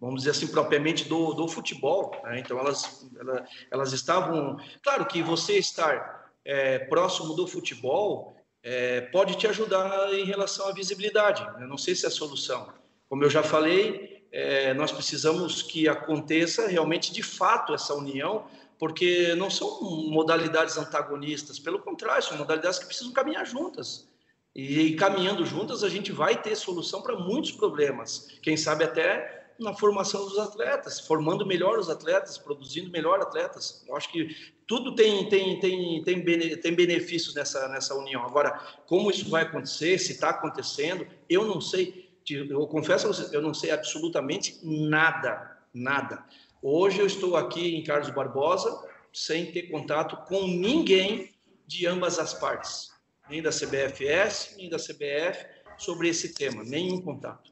[0.00, 2.12] vamos dizer assim, propriamente do, do futebol.
[2.24, 2.40] Né?
[2.40, 4.58] Então, elas, elas, elas, estavam.
[4.82, 10.72] Claro que você estar é, próximo do futebol é, pode te ajudar em relação à
[10.72, 11.42] visibilidade.
[11.58, 11.66] Né?
[11.66, 12.72] Não sei se é a solução.
[13.08, 18.46] Como eu já falei, é, nós precisamos que aconteça realmente de fato essa união
[18.78, 24.08] porque não são modalidades antagonistas, pelo contrário, são modalidades que precisam caminhar juntas.
[24.54, 28.28] E caminhando juntas, a gente vai ter solução para muitos problemas.
[28.42, 33.84] Quem sabe até na formação dos atletas, formando melhor os atletas, produzindo melhor atletas.
[33.86, 34.34] Eu acho que
[34.66, 38.24] tudo tem, tem, tem, tem, tem benefícios nessa, nessa união.
[38.24, 42.10] Agora, como isso vai acontecer, se está acontecendo, eu não sei.
[42.28, 46.24] Eu confesso a vocês, eu não sei absolutamente nada, nada.
[46.62, 51.34] Hoje eu estou aqui em Carlos Barbosa sem ter contato com ninguém
[51.66, 52.92] de ambas as partes,
[53.28, 55.46] nem da CBFS, nem da CBF,
[55.76, 57.50] sobre esse tema, nenhum contato.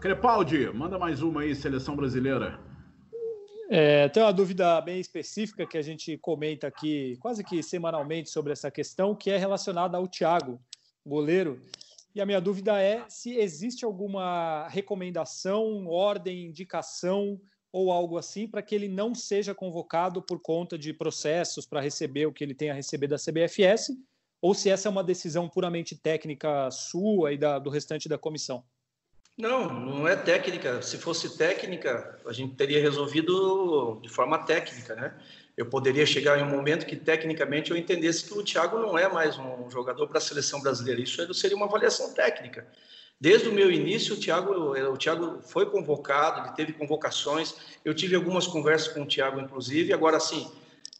[0.00, 2.58] Crepaldi, manda mais uma aí, seleção brasileira.
[3.68, 8.50] É, tem uma dúvida bem específica que a gente comenta aqui quase que semanalmente sobre
[8.50, 10.58] essa questão, que é relacionada ao Thiago,
[11.04, 11.60] goleiro.
[12.14, 17.38] E a minha dúvida é se existe alguma recomendação, ordem, indicação
[17.70, 22.24] ou algo assim para que ele não seja convocado por conta de processos para receber
[22.24, 23.90] o que ele tem a receber da CBFS,
[24.40, 28.64] ou se essa é uma decisão puramente técnica sua e da, do restante da comissão.
[29.40, 30.82] Não, não é técnica.
[30.82, 35.14] Se fosse técnica, a gente teria resolvido de forma técnica, né?
[35.56, 39.08] Eu poderia chegar em um momento que tecnicamente eu entendesse que o Thiago não é
[39.08, 41.00] mais um jogador para a seleção brasileira.
[41.00, 42.66] Isso seria uma avaliação técnica.
[43.18, 47.54] Desde o meu início, o Thiago, o Thiago foi convocado, ele teve convocações.
[47.84, 49.92] Eu tive algumas conversas com o Thiago, inclusive.
[49.92, 50.50] Agora, sim,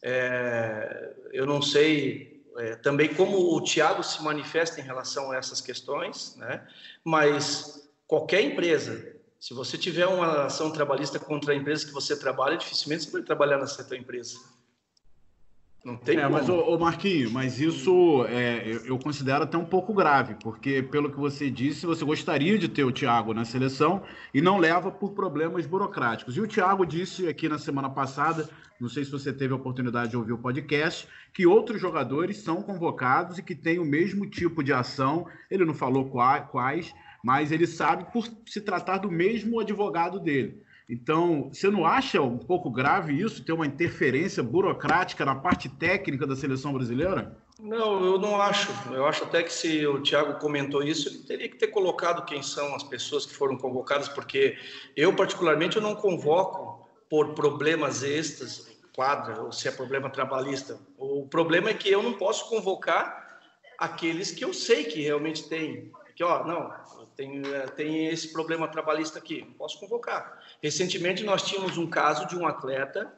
[0.01, 5.61] é, eu não sei é, também como o Thiago se manifesta em relação a essas
[5.61, 6.67] questões, né?
[7.03, 12.57] Mas qualquer empresa, se você tiver uma ação trabalhista contra a empresa que você trabalha,
[12.57, 14.37] dificilmente você vai trabalhar nessa tua empresa.
[15.85, 16.33] Não tem é, como.
[16.33, 21.09] mas, ô, Marquinho, mas isso é, eu, eu, considero até um pouco grave, porque, pelo
[21.09, 24.03] que você disse, você gostaria de ter o Thiago na seleção
[24.33, 26.35] e não leva por problemas burocráticos.
[26.35, 30.11] E o Thiago disse aqui na semana passada, não sei se você teve a oportunidade
[30.11, 34.61] de ouvir o podcast, que outros jogadores são convocados e que têm o mesmo tipo
[34.61, 36.93] de ação, ele não falou quais,
[37.23, 40.61] mas ele sabe por se tratar do mesmo advogado dele.
[40.89, 46.27] Então, você não acha um pouco grave isso, ter uma interferência burocrática na parte técnica
[46.27, 47.37] da seleção brasileira?
[47.61, 48.69] Não, eu não acho.
[48.91, 52.43] Eu acho até que se o Thiago comentou isso, ele teria que ter colocado quem
[52.43, 54.57] são as pessoas que foram convocadas, porque
[54.95, 60.77] eu, particularmente, eu não convoco por problemas extras, quadra, ou se é problema trabalhista.
[60.97, 63.39] O problema é que eu não posso convocar
[63.77, 65.91] aqueles que eu sei que realmente têm.
[66.15, 66.69] Que, ó, não,
[67.21, 70.41] tem, é, tem esse problema trabalhista aqui, não posso convocar.
[70.61, 73.13] Recentemente, nós tínhamos um caso de um atleta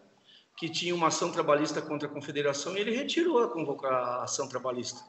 [0.58, 4.48] que tinha uma ação trabalhista contra a confederação e ele retirou a, convocar a ação
[4.48, 5.02] trabalhista.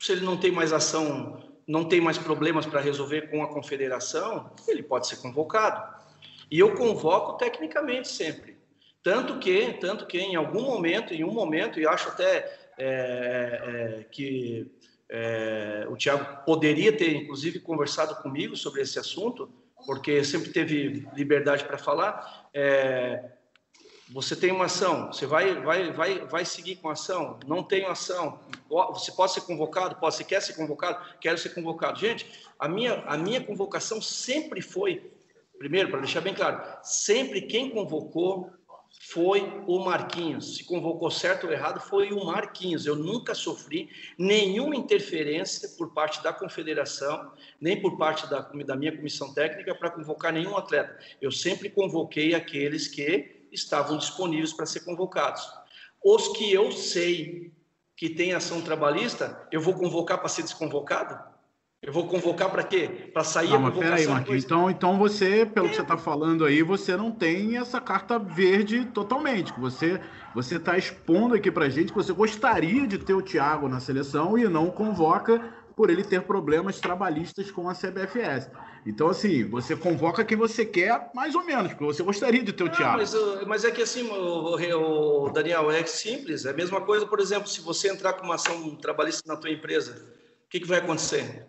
[0.00, 4.50] Se ele não tem mais ação, não tem mais problemas para resolver com a confederação,
[4.66, 5.96] ele pode ser convocado.
[6.50, 8.56] E eu convoco tecnicamente sempre.
[9.02, 14.04] Tanto que, tanto que em algum momento, em um momento, e acho até é, é,
[14.10, 14.70] que
[15.10, 19.50] é, o Tiago poderia ter, inclusive, conversado comigo sobre esse assunto,
[19.86, 22.48] porque sempre teve liberdade para falar.
[22.52, 23.32] É,
[24.10, 27.84] você tem uma ação, você vai, vai, vai, vai seguir com a ação, não tem
[27.84, 31.98] ação, você pode ser convocado, pode, você quer ser convocado, quero ser convocado.
[31.98, 32.26] Gente,
[32.58, 35.10] a minha, a minha convocação sempre foi,
[35.58, 38.50] primeiro, para deixar bem claro, sempre quem convocou
[39.10, 40.56] foi o Marquinhos.
[40.56, 42.84] Se convocou certo ou errado, foi o Marquinhos.
[42.84, 48.94] Eu nunca sofri nenhuma interferência por parte da confederação, nem por parte da, da minha
[48.94, 50.98] comissão técnica para convocar nenhum atleta.
[51.20, 55.42] Eu sempre convoquei aqueles que estavam disponíveis para ser convocados.
[56.04, 57.52] Os que eu sei
[57.96, 61.37] que têm ação trabalhista, eu vou convocar para ser desconvocado?
[61.80, 63.10] Eu vou convocar para quê?
[63.12, 63.90] Para sair não, a convocação.
[63.90, 64.44] Peraí, Marquinhos.
[64.44, 68.84] Então, então você, pelo que você está falando aí, você não tem essa carta verde
[68.86, 69.52] totalmente.
[69.58, 70.00] Você
[70.34, 74.36] você está expondo aqui para gente que você gostaria de ter o Thiago na seleção
[74.38, 78.50] e não convoca por ele ter problemas trabalhistas com a CBFS.
[78.84, 82.64] Então, assim, você convoca quem você quer, mais ou menos, porque você gostaria de ter
[82.64, 82.98] o Thiago.
[82.98, 83.14] Mas,
[83.46, 86.44] mas, é que assim, o, o, Daniel, é simples.
[86.44, 89.50] É a mesma coisa, por exemplo, se você entrar com uma ação trabalhista na tua
[89.50, 89.92] empresa,
[90.46, 91.46] o que, que vai acontecer?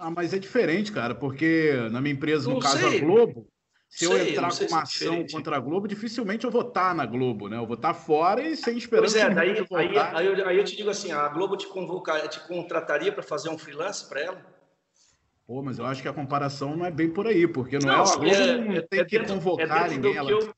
[0.00, 2.96] Ah, mas é diferente, cara, porque na minha empresa, no não caso sei.
[2.96, 3.46] a Globo,
[3.86, 7.04] se sei, eu entrar com uma ação contra a Globo, dificilmente eu vou estar na
[7.04, 7.58] Globo, né?
[7.58, 9.12] Eu vou estar fora e sem esperança.
[9.12, 12.26] Pois é, daí, aí, aí, eu, aí eu te digo assim: a Globo te, convoca,
[12.28, 14.46] te contrataria para fazer um freelance para ela?
[15.46, 17.94] Pô, mas eu acho que a comparação não é bem por aí, porque não, não
[17.94, 20.16] é a Globo é, não é, tem é que dentro, convocar é ninguém.
[20.16, 20.30] Ela...
[20.30, 20.54] Eu,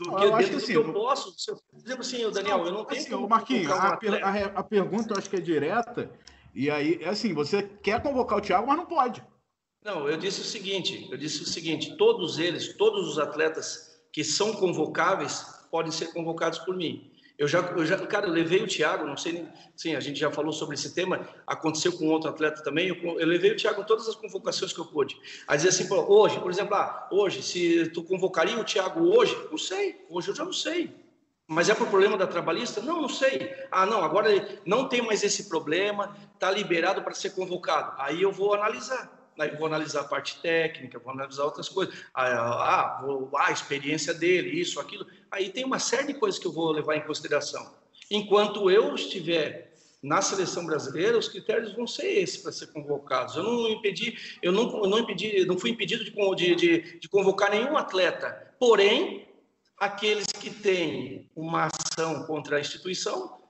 [0.00, 1.54] do que, eu acho que assim, eu posso.
[1.70, 3.02] Por exemplo, assim, Daniel, eu não tenho.
[3.02, 6.10] Assim, Marquinhos, a, a, a, pergunta eu acho que é direta.
[6.54, 9.22] E aí, é assim, você quer convocar o Thiago, mas não pode.
[9.82, 14.22] Não, eu disse o seguinte, eu disse o seguinte, todos eles, todos os atletas que
[14.22, 17.10] são convocáveis podem ser convocados por mim.
[17.38, 20.30] Eu já, eu já, cara, eu levei o Thiago, não sei, sim, a gente já
[20.30, 23.86] falou sobre esse tema, aconteceu com outro atleta também, eu, eu levei o Thiago em
[23.86, 25.16] todas as convocações que eu pude.
[25.46, 29.56] A dizer assim, hoje, por exemplo, ah, hoje, se tu convocaria o Thiago hoje, não
[29.56, 30.94] sei, hoje eu já não sei.
[31.52, 32.80] Mas é por problema da trabalhista?
[32.80, 33.52] Não, não sei.
[33.72, 34.30] Ah, não, agora
[34.64, 37.92] não tem mais esse problema, está liberado para ser convocado.
[37.98, 39.32] Aí eu vou analisar.
[39.36, 41.92] Aí vou analisar a parte técnica, vou analisar outras coisas.
[42.14, 45.04] Ah, ah, vou, ah, a experiência dele, isso, aquilo.
[45.28, 47.74] Aí tem uma série de coisas que eu vou levar em consideração.
[48.08, 53.34] Enquanto eu estiver na seleção brasileira, os critérios vão ser esses para ser convocados.
[53.34, 57.50] Eu não impedi, eu não, eu não impedi, não fui impedido de, de, de convocar
[57.50, 58.54] nenhum atleta.
[58.56, 59.26] Porém,
[59.80, 63.40] aqueles que têm uma ação contra a instituição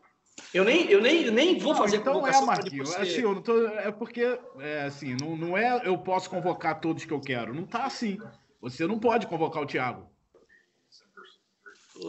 [0.53, 2.95] eu nem, eu nem, nem vou fazer não, então é, Marquinhos.
[2.97, 7.05] Assim, eu não tô, é porque, é, assim, não, não é eu posso convocar todos
[7.05, 7.55] que eu quero.
[7.55, 8.18] Não tá assim.
[8.61, 10.11] Você não pode convocar o Thiago.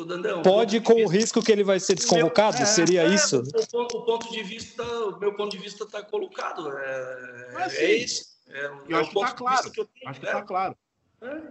[0.08, 1.10] Dandão, pode com vista...
[1.10, 2.56] o risco que ele vai ser desconvocado?
[2.56, 3.40] Meu, é, Seria é, isso?
[3.42, 6.72] O ponto, o ponto, de vista, o meu ponto de vista está colocado.
[6.78, 8.26] É, é, é esse.
[8.48, 9.72] É, eu acho que está claro.
[9.72, 10.46] Que acho que está né?
[10.48, 10.78] claro.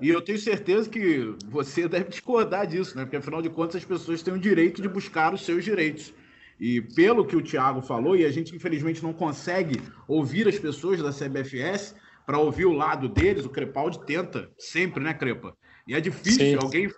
[0.00, 3.04] E eu tenho certeza que você deve discordar disso, né?
[3.04, 6.12] Porque afinal de contas as pessoas têm o direito de buscar os seus direitos.
[6.58, 11.00] E pelo que o Thiago falou, e a gente infelizmente não consegue ouvir as pessoas
[11.00, 11.94] da CBFS
[12.26, 15.56] para ouvir o lado deles, o Crepaldi tenta sempre, né, Crepa?
[15.86, 16.56] E é difícil Sim.
[16.56, 16.90] alguém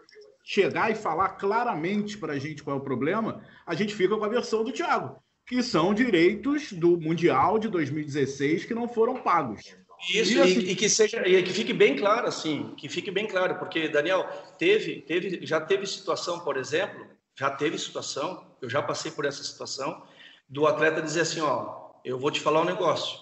[0.45, 4.25] chegar e falar claramente para a gente qual é o problema, a gente fica com
[4.25, 9.77] a versão do Thiago, que são direitos do Mundial de 2016 que não foram pagos.
[10.09, 10.59] Isso, e, assim...
[10.61, 14.27] e, que seja, e que fique bem claro, assim, que fique bem claro, porque, Daniel,
[14.59, 19.43] teve, teve, já teve situação, por exemplo, já teve situação, eu já passei por essa
[19.45, 20.03] situação,
[20.49, 23.19] do atleta dizer assim, ó, eu vou te falar um negócio,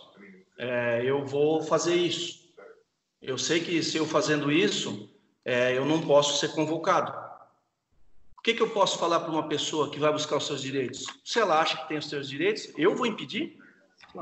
[0.58, 2.40] é, eu vou fazer isso.
[3.20, 5.10] Eu sei que se eu fazendo isso,
[5.44, 7.12] é, eu não posso ser convocado.
[8.38, 11.04] O que, que eu posso falar para uma pessoa que vai buscar os seus direitos?
[11.22, 13.59] Se ela acha que tem os seus direitos, eu vou impedir?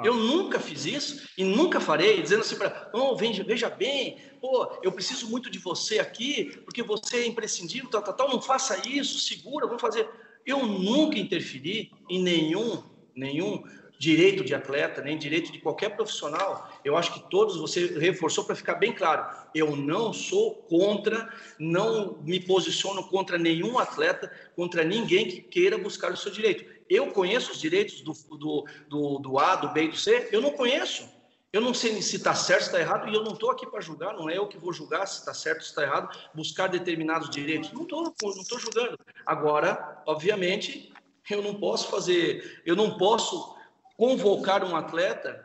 [0.04, 4.70] Eu nunca fiz isso e nunca farei, dizendo assim para, oh, veja, veja bem, pô,
[4.82, 8.86] eu preciso muito de você aqui, porque você é imprescindível, tal, tal, tal, não faça
[8.88, 10.08] isso, segura, vamos fazer.
[10.44, 12.82] Eu nunca interferi em nenhum,
[13.14, 13.62] nenhum
[13.98, 16.70] direito de atleta, nem direito de qualquer profissional.
[16.84, 19.26] Eu acho que todos você reforçou para ficar bem claro.
[19.52, 21.28] Eu não sou contra,
[21.58, 26.64] não me posiciono contra nenhum atleta, contra ninguém que queira buscar o seu direito.
[26.88, 30.28] Eu conheço os direitos do, do, do, do A, do B e do C?
[30.30, 31.18] Eu não conheço.
[31.52, 33.80] Eu não sei se está certo, se está errado, e eu não estou aqui para
[33.80, 37.30] julgar, não é eu que vou julgar se está certo, se está errado, buscar determinados
[37.30, 37.72] direitos.
[37.72, 38.98] Não estou não tô julgando.
[39.24, 40.92] Agora, obviamente,
[41.28, 43.57] eu não posso fazer, eu não posso
[43.98, 45.44] convocar um atleta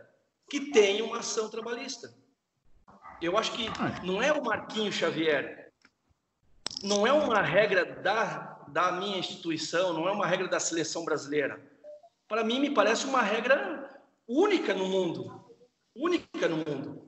[0.50, 2.14] que tem uma ação trabalhista.
[3.22, 3.66] Eu acho que
[4.06, 5.74] não é o Marquinho Xavier,
[6.82, 11.62] não é uma regra da, da minha instituição, não é uma regra da seleção brasileira.
[12.30, 15.44] Para mim, me parece uma regra única no mundo
[15.96, 17.02] única no mundo.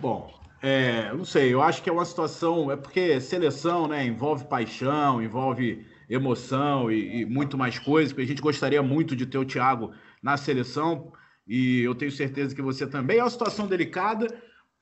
[0.00, 0.32] Bom,
[0.62, 5.22] é, não sei, eu acho que é uma situação, é porque seleção, né, envolve paixão,
[5.22, 9.44] envolve emoção e, e muito mais coisas, porque a gente gostaria muito de ter o
[9.44, 9.92] Thiago
[10.22, 11.12] na seleção,
[11.46, 13.18] e eu tenho certeza que você também.
[13.18, 14.26] É uma situação delicada,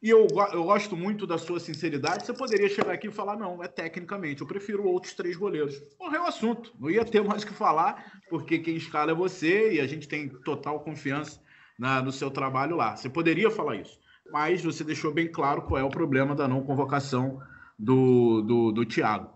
[0.03, 2.27] e eu, eu gosto muito da sua sinceridade.
[2.27, 5.81] Você poderia chegar aqui e falar: não, é tecnicamente, eu prefiro outros três goleiros.
[5.99, 9.75] Morreu o assunto, não ia ter mais o que falar, porque quem escala é você
[9.75, 11.41] e a gente tem total confiança
[11.79, 12.97] na, no seu trabalho lá.
[12.97, 13.99] Você poderia falar isso,
[14.31, 17.41] mas você deixou bem claro qual é o problema da não convocação
[17.79, 19.36] do, do, do Thiago.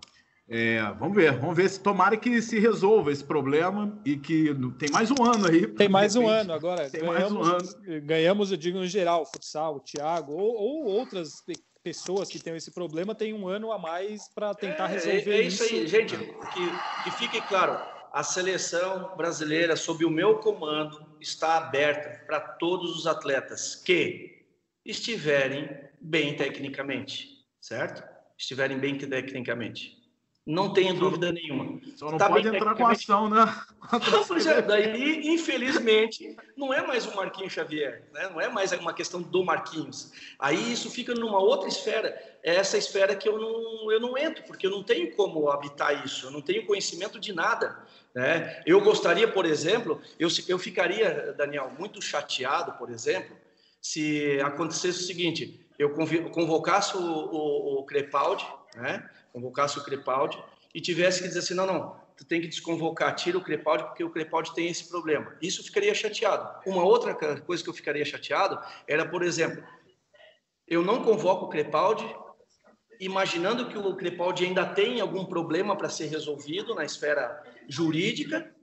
[0.52, 4.90] É, vamos ver, vamos ver se tomara que se resolva esse problema e que tem
[4.90, 5.64] mais um ano aí.
[5.68, 6.90] Tem mais um ano agora.
[6.90, 8.02] Tem ganhamos, mais um ano.
[8.02, 11.44] Ganhamos, eu digo, no geral, futsal, o Thiago, ou, ou outras
[11.84, 15.38] pessoas que têm esse problema têm um ano a mais para tentar é, resolver é,
[15.38, 15.62] é isso.
[15.62, 17.78] É isso aí, gente, que, que fique claro
[18.12, 24.46] a seleção brasileira, sob o meu comando, está aberta para todos os atletas que
[24.84, 25.70] estiverem
[26.00, 28.02] bem tecnicamente, certo?
[28.36, 29.99] Estiverem bem tecnicamente.
[30.50, 31.80] Não tenha dúvida nenhuma.
[31.94, 33.54] Só não tá pode entrar com ação, né?
[34.48, 38.28] é, daí, infelizmente, não é mais o Marquinhos Xavier, né?
[38.28, 40.12] não é mais uma questão do Marquinhos.
[40.40, 42.08] Aí isso fica numa outra esfera,
[42.42, 46.04] é essa esfera que eu não, eu não entro, porque eu não tenho como habitar
[46.04, 47.84] isso, eu não tenho conhecimento de nada.
[48.12, 48.60] Né?
[48.66, 53.36] Eu gostaria, por exemplo, eu, eu ficaria, Daniel, muito chateado, por exemplo,
[53.80, 55.90] se acontecesse o seguinte: eu
[56.32, 58.44] convocasse o, o, o Crepaldi,
[58.74, 59.08] né?
[59.32, 60.42] Convocasse o Crepaldi
[60.74, 64.04] e tivesse que dizer assim: não, não, tu tem que desconvocar, tira o Crepaldi, porque
[64.04, 65.36] o Crepaldi tem esse problema.
[65.40, 66.60] Isso ficaria chateado.
[66.66, 69.64] Uma outra coisa que eu ficaria chateado era, por exemplo,
[70.68, 72.04] eu não convoco o Crepaldi
[73.00, 78.54] imaginando que o Crepaldi ainda tem algum problema para ser resolvido na esfera jurídica,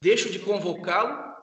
[0.00, 1.34] deixo de convocá-lo,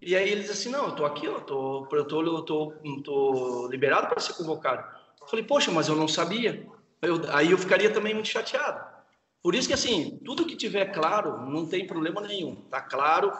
[0.00, 2.72] e aí ele diz assim, não, eu estou aqui, eu estou eu tô, eu tô,
[3.04, 4.82] tô liberado para ser convocado.
[5.20, 6.66] Eu falei, poxa, mas eu não sabia.
[7.02, 8.84] Eu, aí eu ficaria também muito chateado.
[9.42, 12.62] Por isso que, assim, tudo que tiver claro, não tem problema nenhum.
[12.64, 13.32] Está claro,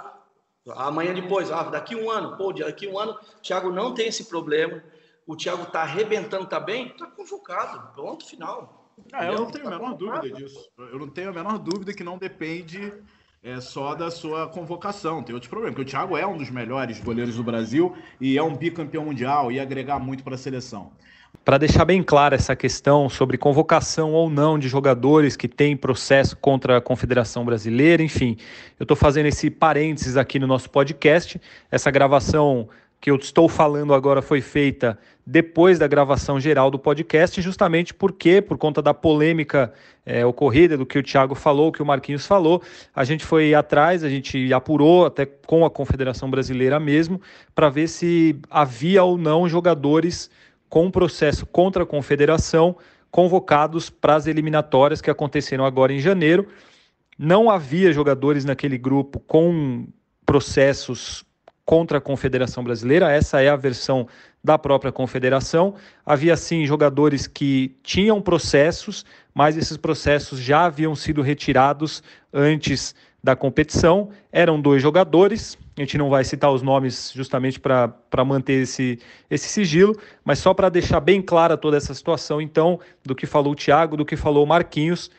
[0.76, 4.26] Amanhã depois, ah, daqui um ano, pô, daqui um ano, o Thiago não tem esse
[4.26, 4.82] problema,
[5.26, 8.92] o Thiago tá arrebentando, tá bem, tá convocado, pronto, final.
[9.12, 10.68] Ah, eu não tenho a menor dúvida disso.
[10.76, 12.92] Eu não tenho a menor dúvida que não depende
[13.42, 15.22] é, só da sua convocação.
[15.22, 18.42] Tem outros problemas, porque o Thiago é um dos melhores goleiros do Brasil e é
[18.42, 20.92] um bicampeão mundial e agregar muito para a seleção.
[21.44, 26.36] Para deixar bem clara essa questão sobre convocação ou não de jogadores que têm processo
[26.36, 28.36] contra a Confederação Brasileira, enfim,
[28.78, 31.40] eu estou fazendo esse parênteses aqui no nosso podcast.
[31.70, 32.68] Essa gravação
[33.00, 38.42] que eu estou falando agora foi feita depois da gravação geral do podcast, justamente porque,
[38.42, 39.72] por conta da polêmica
[40.04, 42.62] é, ocorrida, do que o Thiago falou, que o Marquinhos falou,
[42.94, 47.20] a gente foi atrás, a gente apurou até com a Confederação Brasileira mesmo,
[47.54, 50.28] para ver se havia ou não jogadores
[50.70, 52.76] com processo contra a confederação
[53.10, 56.46] convocados para as eliminatórias que aconteceram agora em janeiro.
[57.18, 59.88] Não havia jogadores naquele grupo com
[60.24, 61.24] processos
[61.64, 64.08] contra a Confederação Brasileira, essa é a versão
[64.42, 65.74] da própria Confederação.
[66.04, 72.02] Havia sim jogadores que tinham processos, mas esses processos já haviam sido retirados
[72.32, 74.10] antes da competição.
[74.32, 78.98] Eram dois jogadores, a gente não vai citar os nomes justamente para manter esse,
[79.30, 83.52] esse sigilo, mas só para deixar bem clara toda essa situação, então, do que falou
[83.52, 85.10] o Thiago, do que falou o Marquinhos.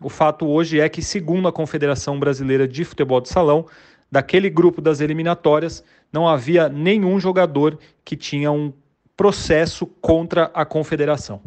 [0.00, 3.66] O fato hoje é que, segundo a Confederação Brasileira de Futebol de Salão,
[4.10, 5.82] daquele grupo das eliminatórias,
[6.12, 8.72] não havia nenhum jogador que tinha um
[9.16, 11.40] processo contra a confederação.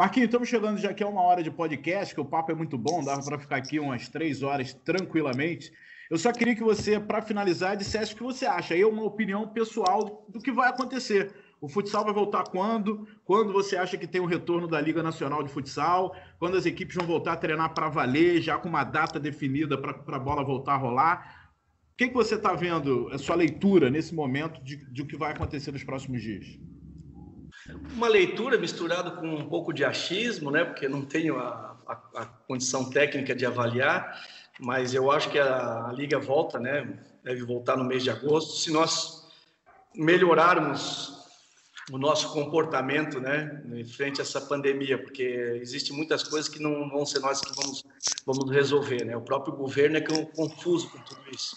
[0.00, 2.78] Marquinhos, estamos chegando já aqui a uma hora de podcast, que o papo é muito
[2.78, 5.70] bom, dava para ficar aqui umas três horas tranquilamente.
[6.10, 8.72] Eu só queria que você, para finalizar, dissesse o que você acha.
[8.72, 11.30] Aí é uma opinião pessoal do que vai acontecer.
[11.60, 13.06] O futsal vai voltar quando?
[13.26, 16.16] Quando você acha que tem o um retorno da Liga Nacional de Futsal?
[16.38, 20.16] Quando as equipes vão voltar a treinar para valer, já com uma data definida para
[20.16, 21.50] a bola voltar a rolar?
[21.92, 25.18] O que, que você está vendo, a sua leitura nesse momento de, de o que
[25.18, 26.58] vai acontecer nos próximos dias?
[27.94, 30.64] Uma leitura misturada com um pouco de achismo, né?
[30.64, 34.18] Porque não tenho a, a, a condição técnica de avaliar
[34.60, 36.98] mas eu acho que a, a liga volta, né?
[37.24, 38.56] Deve voltar no mês de agosto.
[38.58, 39.26] Se nós
[39.94, 41.18] melhorarmos
[41.90, 45.22] o nosso comportamento, né, em frente a essa pandemia, porque
[45.60, 47.82] existe muitas coisas que não vão ser nós que vamos
[48.24, 49.16] vamos resolver, né?
[49.16, 51.56] O próprio governo é que é confuso com tudo isso.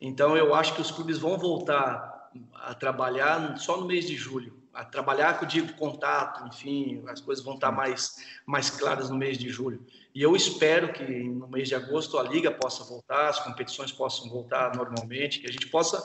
[0.00, 4.61] Então eu acho que os clubes vão voltar a trabalhar só no mês de julho,
[4.72, 8.16] a trabalhar, que eu digo, contato, enfim, as coisas vão estar mais
[8.46, 9.84] mais claras no mês de julho.
[10.14, 14.28] E eu espero que no mês de agosto a liga possa voltar, as competições possam
[14.28, 16.02] voltar normalmente, que a gente possa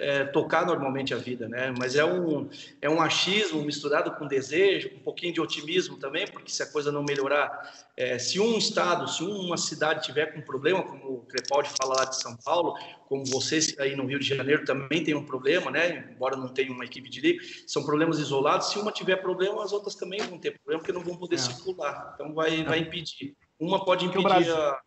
[0.00, 1.72] é, tocar normalmente a vida, né?
[1.78, 2.48] Mas é um,
[2.80, 6.90] é um achismo misturado com desejo, um pouquinho de otimismo também, porque se a coisa
[6.90, 7.50] não melhorar,
[7.96, 12.04] é, se um estado, se uma cidade tiver com problema, como o Crepaldi fala lá
[12.06, 12.74] de São Paulo,
[13.08, 16.10] como vocês aí no Rio de Janeiro também tem um problema, né?
[16.10, 18.70] Embora não tenha uma equipe de liga, são problemas isolados.
[18.70, 21.38] Se uma tiver problema, as outras também vão ter problema, porque não vão poder é.
[21.38, 22.12] circular.
[22.14, 23.36] Então vai, vai impedir.
[23.58, 24.56] Uma pode impedir Brasil...
[24.56, 24.80] a,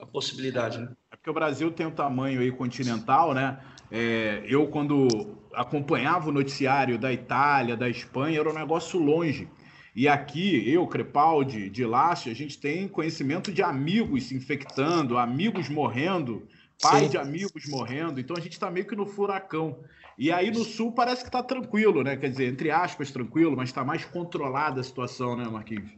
[0.00, 0.88] a, possibilidade, né?
[1.12, 3.60] É porque o Brasil tem um tamanho aí continental, né?
[3.90, 9.48] É, eu, quando acompanhava o noticiário da Itália, da Espanha, era um negócio longe.
[9.94, 15.68] E aqui, eu, Crepaldi, de Lácio, a gente tem conhecimento de amigos se infectando, amigos
[15.68, 16.46] morrendo,
[16.80, 17.08] pai Sim.
[17.08, 18.20] de amigos morrendo.
[18.20, 19.80] Então a gente está meio que no furacão.
[20.16, 22.16] E aí no sul parece que está tranquilo, né?
[22.16, 25.90] Quer dizer, entre aspas, tranquilo, mas está mais controlada a situação, né, Marquinhos?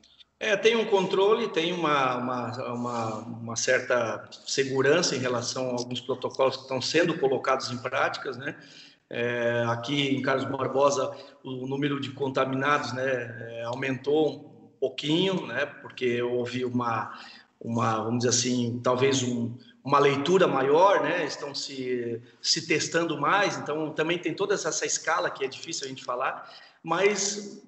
[0.42, 6.00] É, tem um controle, tem uma, uma, uma, uma, certa segurança em relação a alguns
[6.00, 8.56] protocolos que estão sendo colocados em práticas, né?
[9.10, 11.14] É, aqui em Carlos Barbosa,
[11.44, 13.04] o número de contaminados né,
[13.50, 15.66] é, aumentou um pouquinho, né?
[15.66, 17.12] Porque houve uma,
[17.60, 21.26] uma vamos dizer assim, talvez um, uma leitura maior, né?
[21.26, 25.88] Estão se, se testando mais, então também tem toda essa escala que é difícil a
[25.88, 26.50] gente falar,
[26.82, 27.62] mas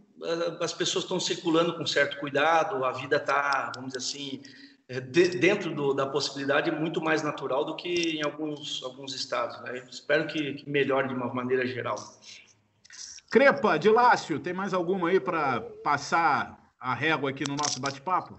[0.61, 4.43] as pessoas estão circulando com certo cuidado, a vida está, vamos dizer assim,
[4.89, 9.61] é, dentro do, da possibilidade muito mais natural do que em alguns, alguns estados.
[9.63, 9.85] Né?
[9.91, 11.97] Espero que, que, melhore de uma maneira geral.
[13.31, 18.39] Crepa, Dilácio, tem mais alguma aí para passar a régua aqui no nosso bate-papo?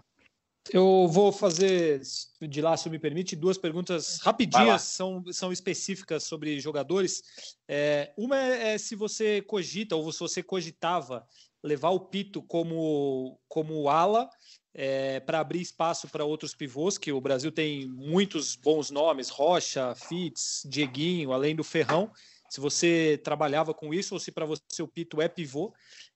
[0.72, 2.02] Eu vou fazer,
[2.42, 7.22] de lá, se me permite, duas perguntas rapidinhas, são, são específicas sobre jogadores.
[7.68, 11.28] É, uma é, é, se você cogita, ou se você cogitava
[11.64, 14.30] levar o Pito como, como ala
[14.74, 19.96] é, para abrir espaço para outros pivôs, que o Brasil tem muitos bons nomes, Rocha,
[19.96, 22.12] Fitz, Dieguinho, além do Ferrão.
[22.50, 25.74] se você trabalhava com isso ou se para você o Pito é pivô.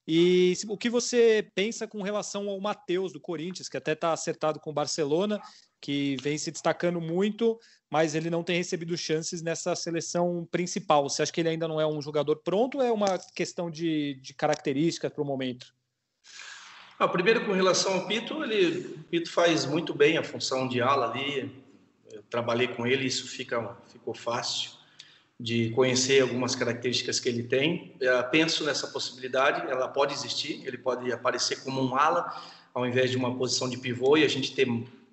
[0.07, 4.59] E o que você pensa com relação ao Matheus do Corinthians, que até está acertado
[4.59, 5.41] com o Barcelona,
[5.81, 7.59] que vem se destacando muito,
[7.89, 11.07] mas ele não tem recebido chances nessa seleção principal.
[11.07, 14.15] Você acha que ele ainda não é um jogador pronto ou é uma questão de,
[14.15, 15.73] de características para o momento?
[16.99, 20.81] Ah, primeiro, com relação ao Pito, ele, o Pito faz muito bem a função de
[20.81, 21.63] ala ali.
[22.11, 24.71] Eu trabalhei com ele, isso fica, ficou fácil
[25.39, 27.95] de conhecer algumas características que ele tem.
[27.99, 32.41] Eu penso nessa possibilidade, ela pode existir, ele pode aparecer como um ala,
[32.73, 34.65] ao invés de uma posição de pivô, e a gente ter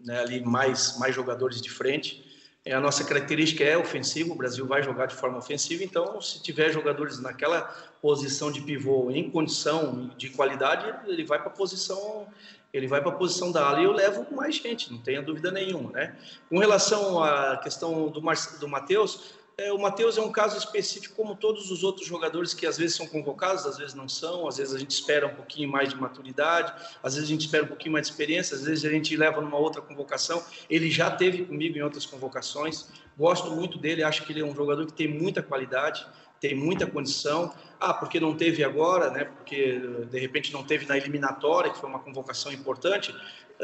[0.04, 2.24] né, ali mais, mais jogadores de frente.
[2.64, 6.42] É, a nossa característica é ofensiva, o Brasil vai jogar de forma ofensiva, então se
[6.42, 7.62] tiver jogadores naquela
[8.00, 12.26] posição de pivô em condição de qualidade, ele vai para a posição
[12.74, 15.52] ele vai para a posição da ala e eu levo mais gente, não tenha dúvida
[15.52, 16.16] nenhuma, né?
[16.48, 18.34] Com relação à questão do, Mar...
[18.58, 22.66] do Matheus, é, o Matheus é um caso específico, como todos os outros jogadores que
[22.66, 25.68] às vezes são convocados, às vezes não são, às vezes a gente espera um pouquinho
[25.68, 28.84] mais de maturidade, às vezes a gente espera um pouquinho mais de experiência, às vezes
[28.84, 30.42] a gente leva numa outra convocação.
[30.68, 34.54] Ele já teve comigo em outras convocações, gosto muito dele, acho que ele é um
[34.54, 36.04] jogador que tem muita qualidade,
[36.40, 37.54] tem muita condição.
[37.78, 39.24] Ah, porque não teve agora, né?
[39.24, 39.78] Porque
[40.10, 43.14] de repente não teve na eliminatória, que foi uma convocação importante.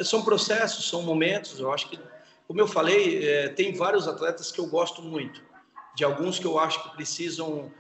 [0.05, 1.59] São processos, são momentos.
[1.59, 1.99] Eu acho que,
[2.47, 5.49] como eu falei, é, tem vários atletas que eu gosto muito
[5.95, 7.70] de alguns que eu acho que precisam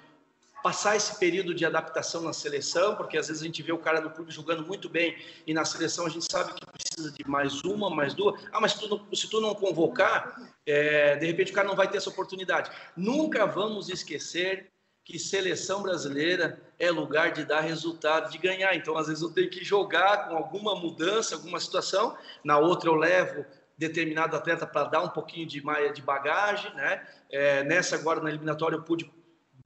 [0.62, 4.00] passar esse período de adaptação na seleção, porque às vezes a gente vê o cara
[4.00, 7.64] no clube jogando muito bem e na seleção a gente sabe que precisa de mais
[7.64, 8.40] uma, mais duas.
[8.52, 10.36] Ah, mas tu não, se tu não convocar,
[10.66, 12.70] é, de repente o cara não vai ter essa oportunidade.
[12.96, 14.70] Nunca vamos esquecer
[15.04, 18.74] que seleção brasileira é lugar de dar resultado, de ganhar.
[18.76, 22.16] Então, às vezes eu tenho que jogar com alguma mudança, alguma situação.
[22.44, 23.44] Na outra eu levo
[23.80, 25.62] determinado atleta para dar um pouquinho de,
[25.94, 27.02] de bagagem, né?
[27.30, 29.10] É, nessa agora na eliminatória eu pude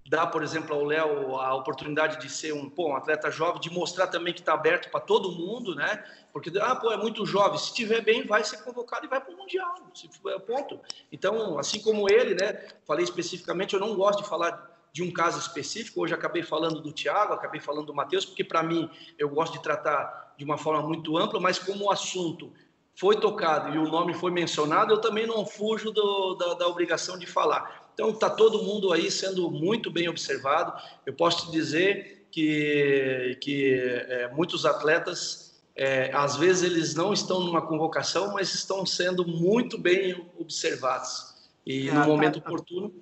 [0.08, 3.70] dar, por exemplo, ao Léo a oportunidade de ser um, pô, um atleta jovem, de
[3.70, 6.04] mostrar também que está aberto para todo mundo, né?
[6.32, 9.34] Porque, ah, pô, é muito jovem, se estiver bem, vai ser convocado e vai para
[9.34, 10.80] o Mundial, se for, ponto.
[11.10, 12.68] Então, assim como ele, né?
[12.86, 16.92] Falei especificamente, eu não gosto de falar de um caso específico, hoje acabei falando do
[16.92, 18.88] Thiago, acabei falando do Matheus, porque para mim
[19.18, 22.52] eu gosto de tratar de uma forma muito ampla, mas como o assunto
[22.96, 27.18] foi tocado e o nome foi mencionado, eu também não fujo do, da, da, obrigação
[27.18, 27.90] de falar.
[27.92, 30.72] Então, está todo mundo aí sendo muito bem observado.
[31.04, 37.40] Eu posso te dizer que, que é, muitos atletas, é, às vezes, eles não estão
[37.40, 41.34] numa convocação, mas estão sendo muito bem observados.
[41.66, 42.92] E é, no momento tá, oportuno.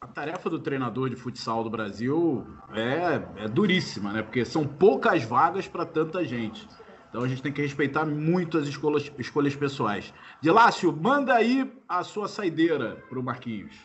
[0.00, 4.22] A tarefa do treinador de futsal do Brasil é, é duríssima, né?
[4.22, 6.66] Porque são poucas vagas para tanta gente.
[7.12, 10.14] Então a gente tem que respeitar muito as escolhas, escolhas pessoais.
[10.40, 13.76] Dilácio, manda aí a sua saideira para o Marquinhos.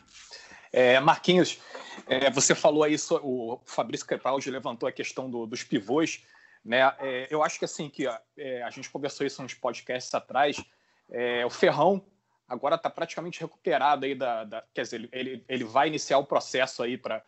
[0.71, 1.59] É, Marquinhos,
[2.07, 6.23] é, você falou aí, o Fabrício Crepaldi levantou a questão do, dos pivôs.
[6.63, 6.79] Né?
[6.99, 8.07] É, eu acho que assim, que
[8.37, 10.63] é, a gente conversou isso uns podcasts atrás.
[11.11, 12.05] É, o Ferrão
[12.47, 16.81] agora está praticamente recuperado aí da, da, quer dizer, ele, ele vai iniciar o processo
[16.81, 17.21] aí para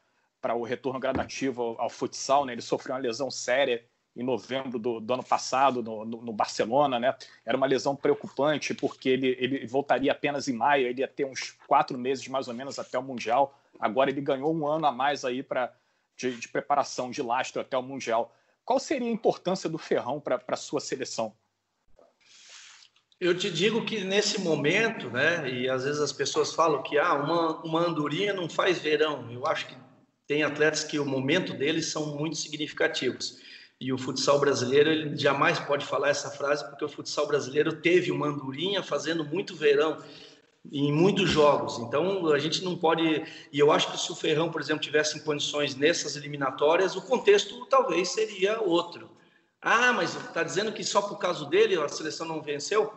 [0.56, 2.54] o retorno gradativo ao, ao futsal, né?
[2.54, 3.84] Ele sofreu uma lesão séria
[4.16, 7.16] em novembro do, do ano passado no, no, no, Barcelona, né?
[7.46, 11.56] Era uma lesão preocupante porque ele, ele voltaria apenas em maio, ele ia ter uns
[11.68, 13.58] quatro meses mais ou menos até o Mundial.
[13.80, 15.74] Agora ele ganhou um ano a mais aí para
[16.18, 18.36] de, de, preparação de lastro até o Mundial.
[18.66, 21.34] Qual seria a importância do Ferrão para a sua seleção?
[23.20, 27.14] Eu te digo que nesse momento, né, e às vezes as pessoas falam que ah,
[27.14, 29.30] uma, uma andorinha não faz verão.
[29.32, 29.76] Eu acho que
[30.28, 33.40] tem atletas que o momento deles são muito significativos.
[33.80, 38.12] E o futsal brasileiro, ele jamais pode falar essa frase, porque o futsal brasileiro teve
[38.12, 39.98] uma andorinha fazendo muito verão
[40.70, 41.80] em muitos jogos.
[41.80, 43.24] Então, a gente não pode.
[43.52, 47.02] E eu acho que se o Ferrão, por exemplo, tivesse em condições nessas eliminatórias, o
[47.02, 49.10] contexto talvez seria outro.
[49.62, 52.94] Ah, mas está dizendo que só por causa dele a seleção não venceu?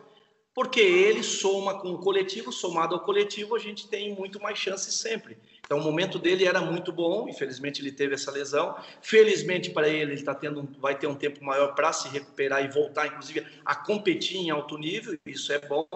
[0.55, 4.94] Porque ele soma com o coletivo, somado ao coletivo, a gente tem muito mais chances
[4.94, 5.38] sempre.
[5.64, 8.76] Então, o momento dele era muito bom, infelizmente ele teve essa lesão.
[9.00, 12.68] Felizmente para ele, ele tá tendo, vai ter um tempo maior para se recuperar e
[12.68, 15.86] voltar, inclusive, a competir em alto nível, isso é bom.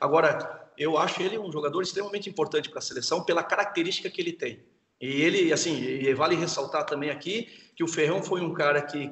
[0.00, 4.32] Agora, eu acho ele um jogador extremamente importante para a seleção pela característica que ele
[4.32, 4.60] tem.
[5.00, 9.10] E ele, assim, vale ressaltar também aqui que o Ferrão foi um cara que,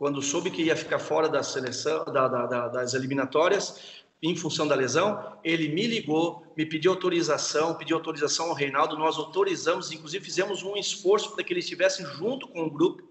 [0.00, 4.66] quando soube que ia ficar fora da seleção, da, da, da, das eliminatórias, em função
[4.66, 10.24] da lesão, ele me ligou, me pediu autorização, pediu autorização ao Reinaldo, nós autorizamos, inclusive
[10.24, 13.02] fizemos um esforço para que ele estivesse junto com o grupo,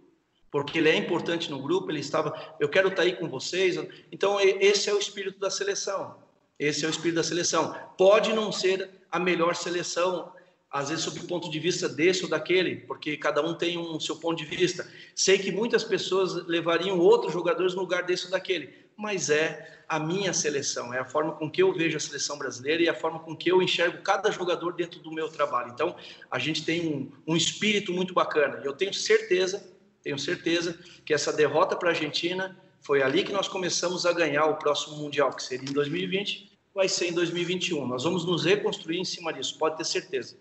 [0.50, 3.76] porque ele é importante no grupo, ele estava, eu quero estar aí com vocês.
[4.12, 6.16] Então, esse é o espírito da seleção.
[6.58, 7.72] Esse é o espírito da seleção.
[8.00, 10.32] Pode não ser a melhor seleção
[10.72, 13.99] às vezes sob o ponto de vista desse ou daquele, porque cada um tem um
[13.99, 14.88] seu ponto de vista.
[15.15, 19.99] Sei que muitas pessoas levariam outros jogadores no lugar desse ou daquele, mas é a
[19.99, 23.20] minha seleção, é a forma com que eu vejo a seleção brasileira e a forma
[23.20, 25.72] com que eu enxergo cada jogador dentro do meu trabalho.
[25.74, 25.95] Então,
[26.30, 28.61] a gente tem um, um espírito muito bacana.
[28.63, 29.67] E eu tenho certeza,
[30.03, 34.45] tenho certeza que essa derrota para a Argentina foi ali que nós começamos a ganhar
[34.45, 37.88] o próximo Mundial, que seria em 2020, vai ser em 2021.
[37.88, 40.38] Nós vamos nos reconstruir em cima disso, pode ter certeza.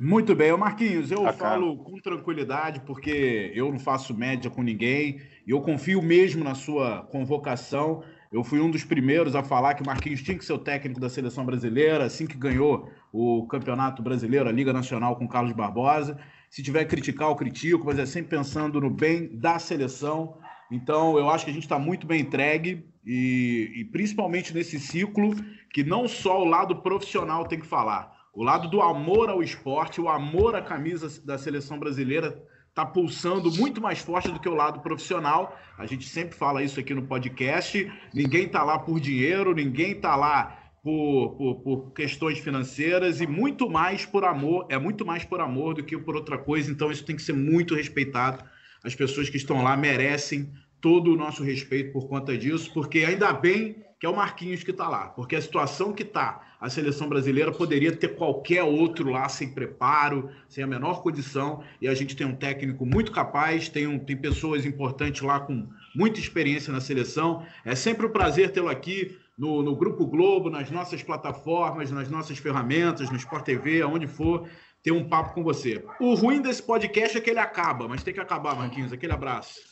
[0.00, 5.20] Muito bem, Marquinhos, eu ah, falo com tranquilidade, porque eu não faço média com ninguém,
[5.46, 8.02] e eu confio mesmo na sua convocação.
[8.32, 10.98] Eu fui um dos primeiros a falar que o Marquinhos tinha que ser o técnico
[10.98, 16.18] da seleção brasileira, assim que ganhou o Campeonato Brasileiro, a Liga Nacional com Carlos Barbosa.
[16.48, 20.38] Se tiver que criticar, eu critico, mas é sempre pensando no bem da seleção.
[20.70, 25.34] Então, eu acho que a gente está muito bem entregue, e, e principalmente nesse ciclo,
[25.70, 30.00] que não só o lado profissional tem que falar o lado do amor ao esporte,
[30.00, 34.54] o amor à camisa da seleção brasileira está pulsando muito mais forte do que o
[34.54, 35.58] lado profissional.
[35.76, 37.92] A gente sempre fala isso aqui no podcast.
[38.14, 43.68] Ninguém está lá por dinheiro, ninguém está lá por, por, por, questões financeiras e muito
[43.68, 44.66] mais por amor.
[44.70, 46.70] É muito mais por amor do que por outra coisa.
[46.70, 48.42] Então isso tem que ser muito respeitado.
[48.82, 53.30] As pessoas que estão lá merecem todo o nosso respeito por conta disso, porque ainda
[53.34, 57.08] bem que é o Marquinhos que está lá, porque a situação que está a seleção
[57.08, 62.16] brasileira poderia ter qualquer outro lá sem preparo, sem a menor condição, e a gente
[62.16, 66.80] tem um técnico muito capaz, tem, um, tem pessoas importantes lá com muita experiência na
[66.80, 67.46] seleção.
[67.64, 72.38] É sempre um prazer tê-lo aqui no, no Grupo Globo, nas nossas plataformas, nas nossas
[72.38, 74.48] ferramentas, no Sport TV, aonde for,
[74.82, 75.80] ter um papo com você.
[76.00, 78.92] O ruim desse podcast é que ele acaba, mas tem que acabar, Marquinhos.
[78.92, 79.71] Aquele abraço.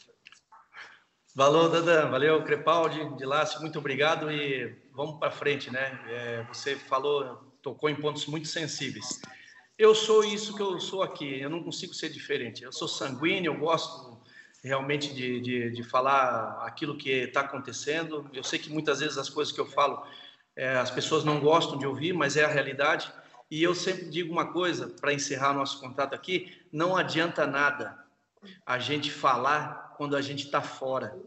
[1.41, 2.11] Valeu, Dandan.
[2.11, 5.99] Valeu, Crepaldi, de Lácio, muito obrigado e vamos para frente, né?
[6.07, 9.23] É, você falou, tocou em pontos muito sensíveis.
[9.79, 12.63] Eu sou isso que eu sou aqui, eu não consigo ser diferente.
[12.63, 14.21] Eu sou sanguíneo, eu gosto
[14.63, 18.29] realmente de, de, de falar aquilo que está acontecendo.
[18.35, 20.05] Eu sei que muitas vezes as coisas que eu falo
[20.55, 23.11] é, as pessoas não gostam de ouvir, mas é a realidade.
[23.51, 27.99] E eu sempre digo uma coisa para encerrar nosso contato aqui: não adianta nada
[28.65, 31.19] a gente falar quando a gente está fora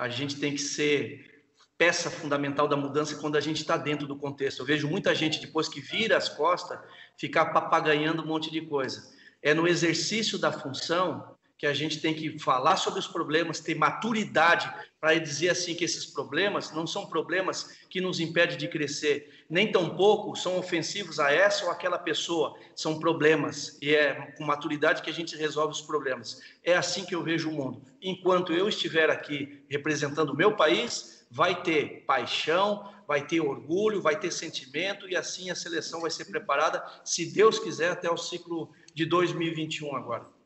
[0.00, 1.44] a gente tem que ser
[1.76, 4.60] peça fundamental da mudança quando a gente está dentro do contexto.
[4.60, 6.78] Eu vejo muita gente, depois que vira as costas,
[7.18, 9.14] ficar papagaiando um monte de coisa.
[9.42, 13.74] É no exercício da função que a gente tem que falar sobre os problemas, ter
[13.74, 19.44] maturidade para dizer assim que esses problemas não são problemas que nos impedem de crescer,
[19.48, 25.02] nem tampouco são ofensivos a essa ou aquela pessoa, são problemas e é com maturidade
[25.02, 26.40] que a gente resolve os problemas.
[26.64, 27.82] É assim que eu vejo o mundo.
[28.00, 34.18] Enquanto eu estiver aqui representando o meu país, vai ter paixão, vai ter orgulho, vai
[34.18, 38.70] ter sentimento e assim a seleção vai ser preparada, se Deus quiser, até o ciclo
[38.94, 40.39] de 2021 agora.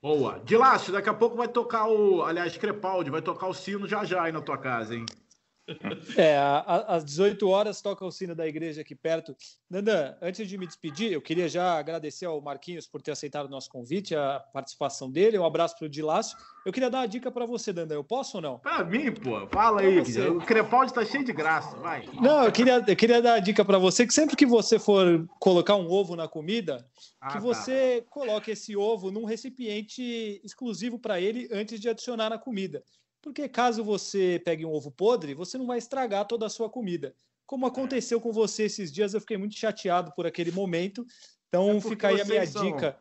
[0.00, 0.38] Boa.
[0.44, 2.22] Dilácio, daqui a pouco vai tocar o.
[2.22, 5.04] Aliás, Crepaldi, vai tocar o sino já já aí na tua casa, hein?
[6.16, 9.36] É, às 18 horas toca o sino da igreja aqui perto.
[9.70, 13.50] Nandan, antes de me despedir, eu queria já agradecer ao Marquinhos por ter aceitado o
[13.50, 15.38] nosso convite, a participação dele.
[15.38, 16.36] Um abraço para o Dilácio.
[16.64, 17.94] Eu queria dar uma dica para você, Nandan.
[17.94, 18.58] Eu posso ou não?
[18.58, 19.46] Para mim, pô.
[19.48, 19.98] Fala aí.
[20.28, 21.76] O Crepaldi está cheio de graça.
[21.76, 22.08] Vai.
[22.20, 25.26] Não, eu queria, eu queria dar a dica para você que sempre que você for
[25.38, 26.86] colocar um ovo na comida,
[27.20, 27.40] ah, que tá.
[27.40, 28.06] você tá.
[28.10, 32.82] coloque esse ovo num recipiente exclusivo para ele antes de adicionar na comida.
[33.28, 37.14] Porque caso você pegue um ovo podre, você não vai estragar toda a sua comida.
[37.46, 41.06] Como aconteceu com você esses dias, eu fiquei muito chateado por aquele momento.
[41.46, 42.64] Então é fica aí a minha são...
[42.64, 42.98] dica.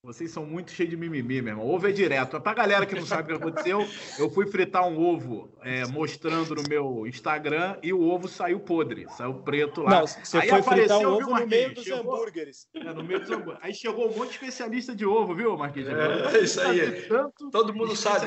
[0.00, 1.66] Vocês são muito cheios de mimimi, meu irmão.
[1.66, 2.40] Ovo é direto.
[2.40, 3.80] Pra galera que não sabe o que aconteceu,
[4.16, 9.08] eu fui fritar um ovo é, mostrando no meu Instagram e o ovo saiu podre,
[9.16, 9.90] saiu preto lá.
[9.90, 12.68] Não, você Aí foi fritar um ovo no meio dos chegou, hambúrgueres.
[12.74, 13.60] É, no meio dos hambúrgueres.
[13.60, 15.88] Aí chegou um monte de especialista de ovo, viu, Marquinhos?
[15.88, 17.02] É, é isso aí.
[17.08, 18.26] Tanto Todo mundo sabe.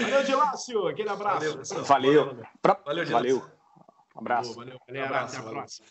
[0.00, 0.88] Valeu, Gelácio.
[0.88, 1.84] Aquele abraço.
[1.84, 2.24] Valeu.
[2.24, 2.46] Valeu.
[2.84, 3.06] Valeu.
[3.06, 3.42] valeu.
[4.16, 4.54] Um abraço.
[4.54, 4.80] Valeu.
[4.84, 5.02] Valeu.
[5.02, 5.36] Um abraço.
[5.36, 5.86] Até a próxima.